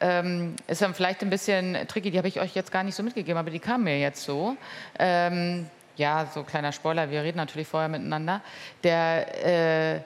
ähm, 0.00 0.56
ist 0.66 0.82
dann 0.82 0.94
vielleicht 0.94 1.22
ein 1.22 1.30
bisschen 1.30 1.76
tricky, 1.88 2.10
die 2.10 2.18
habe 2.18 2.28
ich 2.28 2.40
euch 2.40 2.54
jetzt 2.54 2.72
gar 2.72 2.82
nicht 2.82 2.94
so 2.94 3.02
mitgegeben, 3.02 3.38
aber 3.38 3.50
die 3.50 3.60
kam 3.60 3.84
mir 3.84 3.98
jetzt 3.98 4.22
so. 4.22 4.56
Ähm, 4.98 5.66
ja, 5.96 6.26
so 6.32 6.42
kleiner 6.42 6.72
Spoiler, 6.72 7.10
wir 7.10 7.22
reden 7.22 7.38
natürlich 7.38 7.68
vorher 7.68 7.88
miteinander. 7.88 8.40
Der, 8.82 9.94
äh, 9.96 10.00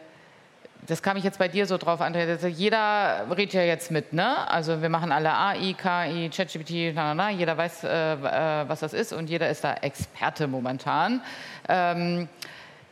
das 0.87 1.03
kam 1.03 1.17
ich 1.17 1.25
jetzt 1.25 1.39
bei 1.39 1.49
dir 1.49 1.67
so 1.67 1.77
drauf 1.77 2.01
an. 2.01 2.15
Jeder 2.15 3.27
redet 3.31 3.55
ja 3.55 3.63
jetzt 3.63 3.91
mit, 3.91 4.13
ne? 4.13 4.49
Also 4.49 4.81
wir 4.81 4.89
machen 4.89 5.13
alle 5.13 5.35
AI, 5.35 5.75
KI, 5.75 6.31
ChatGPT, 6.31 6.95
na, 6.95 7.15
na, 7.15 7.15
na. 7.15 7.31
jeder 7.31 7.57
weiß, 7.57 7.85
äh, 7.85 8.13
äh, 8.13 8.69
was 8.69 8.81
das 8.81 8.93
ist 8.93 9.13
und 9.13 9.29
jeder 9.29 9.51
ist 9.51 9.65
da 9.65 9.75
Experte 9.75 10.47
momentan. 10.47 11.23
Ähm, 11.69 12.29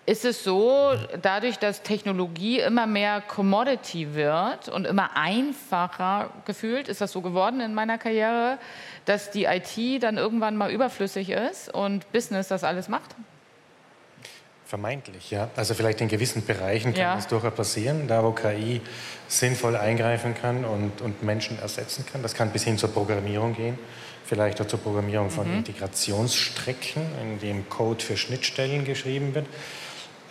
ist 0.07 0.25
es 0.25 0.45
so, 0.45 0.93
dadurch, 1.21 1.59
dass 1.59 1.83
Technologie 1.83 2.61
immer 2.61 2.87
mehr 2.87 3.21
Commodity 3.21 4.15
wird 4.15 4.69
und 4.69 4.87
immer 4.87 5.17
einfacher 5.17 6.31
gefühlt, 6.45 6.89
ist 6.89 7.01
das 7.01 7.11
so 7.11 7.21
geworden 7.21 7.61
in 7.61 7.75
meiner 7.75 7.99
Karriere, 7.99 8.59
dass 9.05 9.33
die 9.33 9.45
IT 9.45 10.03
dann 10.03 10.17
irgendwann 10.17 10.57
mal 10.57 10.71
überflüssig 10.71 11.31
ist 11.31 11.75
und 11.75 12.11
Business 12.13 12.47
das 12.49 12.63
alles 12.63 12.89
macht? 12.89 13.17
Vermeintlich, 14.65 15.31
ja. 15.31 15.49
Also 15.57 15.75
vielleicht 15.75 16.01
in 16.01 16.09
gewissen 16.09 16.45
Bereichen 16.45 16.93
kann 16.93 17.01
ja. 17.01 17.15
das 17.17 17.27
durchaus 17.27 17.55
passieren, 17.55 18.07
da 18.07 18.23
wo 18.23 18.31
KI 18.33 18.81
sinnvoll 19.29 19.77
eingreifen 19.77 20.35
kann 20.35 20.65
und, 20.65 21.01
und 21.01 21.23
Menschen 21.25 21.59
ersetzen 21.61 22.05
kann. 22.11 22.23
Das 22.23 22.35
kann 22.35 22.51
bis 22.51 22.65
hin 22.65 22.79
zur 22.79 22.93
Programmierung 22.93 23.55
gehen, 23.55 23.79
vielleicht 24.25 24.61
auch 24.61 24.67
zur 24.67 24.81
Programmierung 24.81 25.31
von 25.31 25.49
mhm. 25.49 25.59
Integrationsstrecken, 25.59 27.03
in 27.23 27.41
dem 27.41 27.69
Code 27.69 28.05
für 28.05 28.17
Schnittstellen 28.17 28.85
geschrieben 28.85 29.35
wird. 29.35 29.47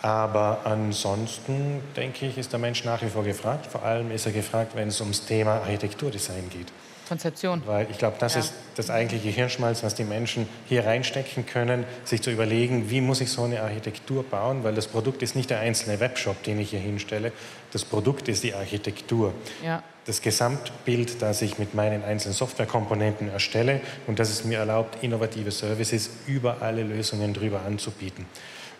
Aber 0.02 0.60
ansonsten, 0.64 1.80
denke 1.96 2.26
ich, 2.26 2.38
ist 2.38 2.52
der 2.52 2.58
Mensch 2.58 2.84
nach 2.84 3.02
wie 3.02 3.08
vor 3.08 3.24
gefragt. 3.24 3.66
Vor 3.66 3.82
allem 3.82 4.10
ist 4.10 4.26
er 4.26 4.32
gefragt, 4.32 4.72
wenn 4.74 4.88
es 4.88 5.00
ums 5.00 5.24
Thema 5.26 5.54
Architekturdesign 5.62 6.50
geht. 6.50 6.72
Konzeption. 7.08 7.62
Weil 7.66 7.86
ich 7.90 7.98
glaube, 7.98 8.16
das 8.18 8.34
ja. 8.34 8.40
ist 8.40 8.52
das 8.74 8.90
eigentliche 8.90 9.28
Hirnschmalz, 9.28 9.82
was 9.82 9.94
die 9.94 10.04
Menschen 10.04 10.48
hier 10.68 10.84
reinstecken 10.84 11.46
können, 11.46 11.84
sich 12.04 12.20
zu 12.22 12.30
überlegen, 12.30 12.90
wie 12.90 13.00
muss 13.00 13.20
ich 13.20 13.30
so 13.30 13.44
eine 13.44 13.62
Architektur 13.62 14.24
bauen, 14.24 14.64
weil 14.64 14.74
das 14.74 14.88
Produkt 14.88 15.22
ist 15.22 15.36
nicht 15.36 15.50
der 15.50 15.60
einzelne 15.60 16.00
Webshop, 16.00 16.42
den 16.42 16.58
ich 16.58 16.70
hier 16.70 16.80
hinstelle, 16.80 17.32
das 17.72 17.84
Produkt 17.84 18.28
ist 18.28 18.42
die 18.42 18.54
Architektur. 18.54 19.32
Ja. 19.64 19.82
Das 20.04 20.20
Gesamtbild, 20.20 21.20
das 21.20 21.42
ich 21.42 21.58
mit 21.58 21.74
meinen 21.74 22.04
einzelnen 22.04 22.34
Softwarekomponenten 22.34 23.28
erstelle 23.28 23.80
und 24.06 24.18
das 24.18 24.30
es 24.30 24.44
mir 24.44 24.58
erlaubt, 24.58 25.02
innovative 25.02 25.50
Services 25.50 26.10
über 26.26 26.62
alle 26.62 26.82
Lösungen 26.82 27.34
drüber 27.34 27.62
anzubieten. 27.66 28.26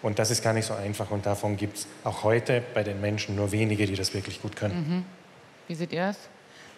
Und 0.03 0.19
das 0.19 0.31
ist 0.31 0.43
gar 0.43 0.53
nicht 0.53 0.67
so 0.67 0.75
einfach 0.75 1.11
und 1.11 1.27
davon 1.27 1.57
gibt 1.57 1.79
es 1.79 1.87
auch 2.05 2.23
heute 2.23 2.63
bei 2.75 2.83
den 2.83 3.01
Menschen 3.01 3.37
nur 3.37 3.53
wenige, 3.53 3.87
die 3.87 3.95
das 3.95 4.15
wirklich 4.15 4.43
gut 4.43 4.57
können. 4.57 4.75
Mhm. 4.75 5.05
Wie 5.69 5.75
seht 5.75 5.93
ihr 5.93 6.07
das? 6.07 6.19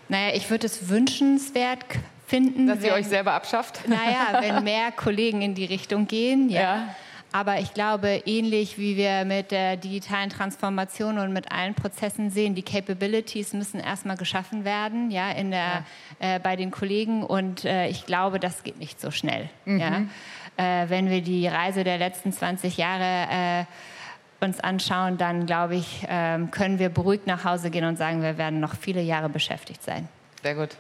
Naja, 0.09 0.35
ich 0.35 0.49
würde 0.49 0.67
es 0.67 0.89
wünschenswert 0.89 1.85
finden. 2.27 2.67
Dass 2.67 2.79
wenn, 2.79 2.87
ihr 2.87 2.93
euch 2.95 3.07
selber 3.07 3.33
abschafft? 3.33 3.87
Naja, 3.89 4.41
wenn 4.41 4.65
mehr 4.65 4.93
Kollegen 4.93 5.43
in 5.43 5.55
die 5.55 5.65
Richtung 5.65 6.07
gehen, 6.07 6.49
ja. 6.49 6.61
ja. 6.61 6.95
Aber 7.31 7.61
ich 7.61 7.75
glaube, 7.75 8.23
ähnlich 8.25 8.79
wie 8.79 8.97
wir 8.97 9.27
mit 9.27 9.51
der 9.51 9.77
digitalen 9.77 10.31
Transformation 10.31 11.19
und 11.19 11.35
mit 11.35 11.53
allen 11.53 11.75
Prozessen 11.75 12.31
sehen, 12.31 12.55
die 12.55 12.63
Capabilities 12.63 13.53
müssen 13.53 13.81
erstmal 13.81 14.17
geschaffen 14.17 14.65
werden, 14.65 15.11
ja, 15.11 15.31
in 15.33 15.51
der, 15.51 15.85
ja. 16.21 16.37
Äh, 16.37 16.41
bei 16.41 16.57
den 16.57 16.71
Kollegen. 16.71 17.23
Und 17.23 17.67
äh, 17.67 17.89
ich 17.89 18.07
glaube, 18.07 18.41
das 18.41 18.63
geht 18.63 18.79
nicht 18.79 18.99
so 18.99 19.11
schnell. 19.11 19.51
Mhm. 19.67 19.79
Ja. 19.79 20.03
Äh, 20.59 20.89
wenn 20.89 21.09
wir 21.09 21.23
die 21.23 21.47
Reise 21.47 21.85
der 21.85 21.99
letzten 21.99 22.33
20 22.33 22.77
Jahre 22.77 23.63
äh, 23.63 24.45
uns 24.45 24.61
anschauen, 24.61 25.17
dann 25.17 25.47
glaube 25.47 25.77
ich, 25.77 26.05
äh, 26.05 26.39
können 26.51 26.79
wir 26.79 26.89
beruhigt 26.89 27.27
nach 27.27 27.45
Hause 27.45 27.71
gehen 27.71 27.85
und 27.85 27.97
sagen, 27.97 28.23
wir 28.23 28.39
werden 28.39 28.61
noch 28.61 28.75
viele 28.75 29.01
Jahre 29.01 29.29
beschäftigt 29.29 29.83
sein. 29.83 30.09
Sehr 30.43 30.55
gut. 30.55 30.77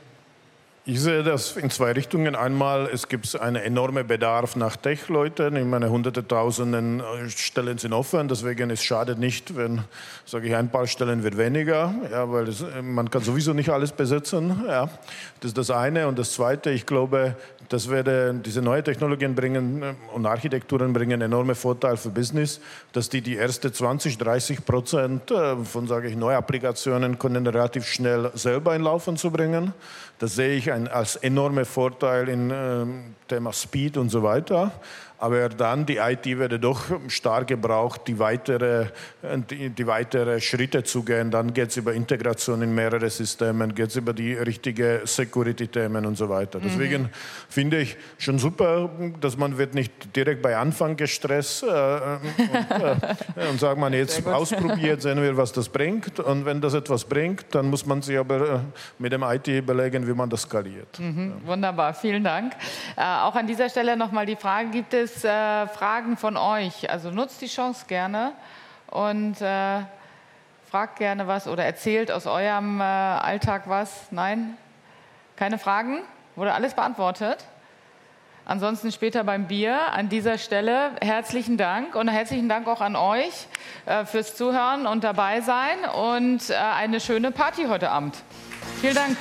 Ich 0.90 1.02
sehe 1.02 1.22
das 1.22 1.58
in 1.58 1.68
zwei 1.68 1.92
Richtungen. 1.92 2.34
Einmal, 2.34 2.88
es 2.90 3.08
gibt 3.08 3.38
einen 3.38 3.56
enormen 3.56 4.06
Bedarf 4.06 4.56
nach 4.56 4.74
Tech-Leuten. 4.74 5.54
Ich 5.56 5.66
meine, 5.66 5.90
hunderte, 5.90 6.26
tausenden 6.26 7.00
äh, 7.00 7.28
Stellen 7.28 7.76
sind 7.76 7.92
offen. 7.92 8.26
Deswegen 8.26 8.70
ist 8.70 8.80
es 8.80 8.86
schade 8.86 9.14
nicht, 9.14 9.54
wenn, 9.54 9.84
sage 10.24 10.48
ich, 10.48 10.56
ein 10.56 10.70
paar 10.70 10.86
Stellen 10.86 11.22
wird 11.22 11.36
weniger. 11.36 11.94
Ja, 12.10 12.32
weil 12.32 12.48
es, 12.48 12.64
man 12.80 13.10
kann 13.10 13.20
sowieso 13.20 13.52
nicht 13.52 13.68
alles 13.68 13.92
besetzen. 13.92 14.64
Ja, 14.66 14.88
das 15.40 15.48
ist 15.48 15.58
das 15.58 15.70
eine. 15.70 16.08
Und 16.08 16.18
das 16.18 16.32
zweite, 16.32 16.70
ich 16.70 16.86
glaube, 16.86 17.36
das 17.68 17.88
werde, 17.90 18.34
diese 18.34 18.62
neuen 18.62 18.82
Technologien 18.82 19.34
bringen 19.34 19.82
äh, 19.82 19.94
und 20.14 20.26
Architekturen 20.26 20.92
bringen 20.92 21.20
enorme 21.20 21.54
Vorteile 21.54 21.96
für 21.96 22.10
Business, 22.10 22.60
dass 22.92 23.08
die 23.08 23.20
die 23.20 23.36
ersten 23.36 23.72
20, 23.72 24.18
30 24.18 24.64
Prozent 24.64 25.30
äh, 25.30 25.56
von, 25.56 25.86
sage 25.86 26.08
ich, 26.08 26.16
Neuapplikationen 26.16 27.18
können 27.18 27.46
relativ 27.46 27.86
schnell 27.86 28.30
selber 28.34 28.74
in 28.74 28.82
Laufen 28.82 29.16
zu 29.16 29.30
bringen. 29.30 29.72
Das 30.18 30.34
sehe 30.34 30.56
ich 30.56 30.72
ein, 30.72 30.88
als 30.88 31.16
enorme 31.16 31.64
Vorteil 31.64 32.28
im 32.28 32.50
äh, 32.50 32.54
Thema 33.28 33.52
Speed 33.52 33.96
und 33.96 34.08
so 34.08 34.22
weiter. 34.22 34.72
Aber 35.20 35.48
dann 35.48 35.84
die 35.84 35.96
IT 35.96 36.26
werde 36.38 36.60
doch 36.60 36.84
stark 37.08 37.48
gebraucht, 37.48 38.02
die 38.06 38.20
weitere, 38.20 38.86
die, 39.50 39.70
die 39.70 39.86
weitere 39.86 40.40
Schritte 40.40 40.84
zu 40.84 41.02
gehen. 41.02 41.32
Dann 41.32 41.52
geht 41.52 41.70
es 41.70 41.76
über 41.76 41.92
Integration 41.92 42.62
in 42.62 42.72
mehrere 42.72 43.10
Systeme, 43.10 43.66
geht 43.68 43.88
es 43.88 43.96
über 43.96 44.12
die 44.12 44.34
richtigen 44.34 45.00
Security-Themen 45.04 46.06
und 46.06 46.16
so 46.16 46.28
weiter. 46.28 46.60
Deswegen 46.62 47.02
mhm. 47.02 47.08
finde 47.48 47.80
ich 47.80 47.96
schon 48.18 48.38
super, 48.38 48.90
dass 49.20 49.36
man 49.36 49.58
wird 49.58 49.74
nicht 49.74 50.14
direkt 50.14 50.40
bei 50.40 50.56
Anfang 50.56 50.96
gestresst 50.96 51.64
äh, 51.64 51.66
und, 51.66 53.36
äh, 53.36 53.48
und 53.50 53.58
sagt 53.58 53.78
man 53.78 53.92
jetzt 53.92 54.24
ausprobiert, 54.24 55.02
sehen 55.02 55.20
wir, 55.20 55.36
was 55.36 55.52
das 55.52 55.68
bringt. 55.68 56.20
Und 56.20 56.44
wenn 56.44 56.60
das 56.60 56.74
etwas 56.74 57.04
bringt, 57.04 57.46
dann 57.56 57.68
muss 57.70 57.84
man 57.84 58.02
sich 58.02 58.16
aber 58.16 58.40
äh, 58.40 58.58
mit 59.00 59.12
dem 59.12 59.24
IT 59.24 59.48
überlegen, 59.48 60.06
wie 60.06 60.14
man 60.14 60.30
das 60.30 60.42
skaliert. 60.42 61.00
Mhm. 61.00 61.32
Ja. 61.42 61.48
Wunderbar, 61.48 61.92
vielen 61.92 62.22
Dank. 62.22 62.52
Äh, 62.96 63.02
auch 63.02 63.34
an 63.34 63.48
dieser 63.48 63.68
Stelle 63.68 63.96
nochmal 63.96 64.24
die 64.24 64.36
Frage, 64.36 64.70
gibt 64.70 64.94
es 64.94 65.07
es 65.16 65.24
äh, 65.24 65.66
Fragen 65.68 66.16
von 66.16 66.36
euch. 66.36 66.90
Also 66.90 67.10
nutzt 67.10 67.40
die 67.40 67.46
Chance 67.46 67.86
gerne 67.86 68.32
und 68.88 69.40
äh, 69.40 69.80
fragt 70.70 70.96
gerne 70.96 71.26
was 71.26 71.48
oder 71.48 71.64
erzählt 71.64 72.10
aus 72.10 72.26
eurem 72.26 72.80
äh, 72.80 72.84
Alltag 72.84 73.62
was. 73.66 74.10
Nein? 74.10 74.56
Keine 75.36 75.58
Fragen? 75.58 76.02
Wurde 76.36 76.52
alles 76.54 76.74
beantwortet? 76.74 77.44
Ansonsten 78.44 78.90
später 78.92 79.24
beim 79.24 79.46
Bier. 79.46 79.92
An 79.92 80.08
dieser 80.08 80.38
Stelle 80.38 80.92
herzlichen 81.02 81.58
Dank 81.58 81.94
und 81.94 82.08
herzlichen 82.08 82.48
Dank 82.48 82.66
auch 82.66 82.80
an 82.80 82.96
euch 82.96 83.46
äh, 83.84 84.04
fürs 84.06 84.36
Zuhören 84.36 84.86
und 84.86 85.04
dabei 85.04 85.42
sein 85.42 85.84
und 85.94 86.48
äh, 86.48 86.54
eine 86.54 87.00
schöne 87.00 87.30
Party 87.30 87.66
heute 87.68 87.90
Abend. 87.90 88.16
Vielen 88.80 88.94
Dank. 88.94 89.16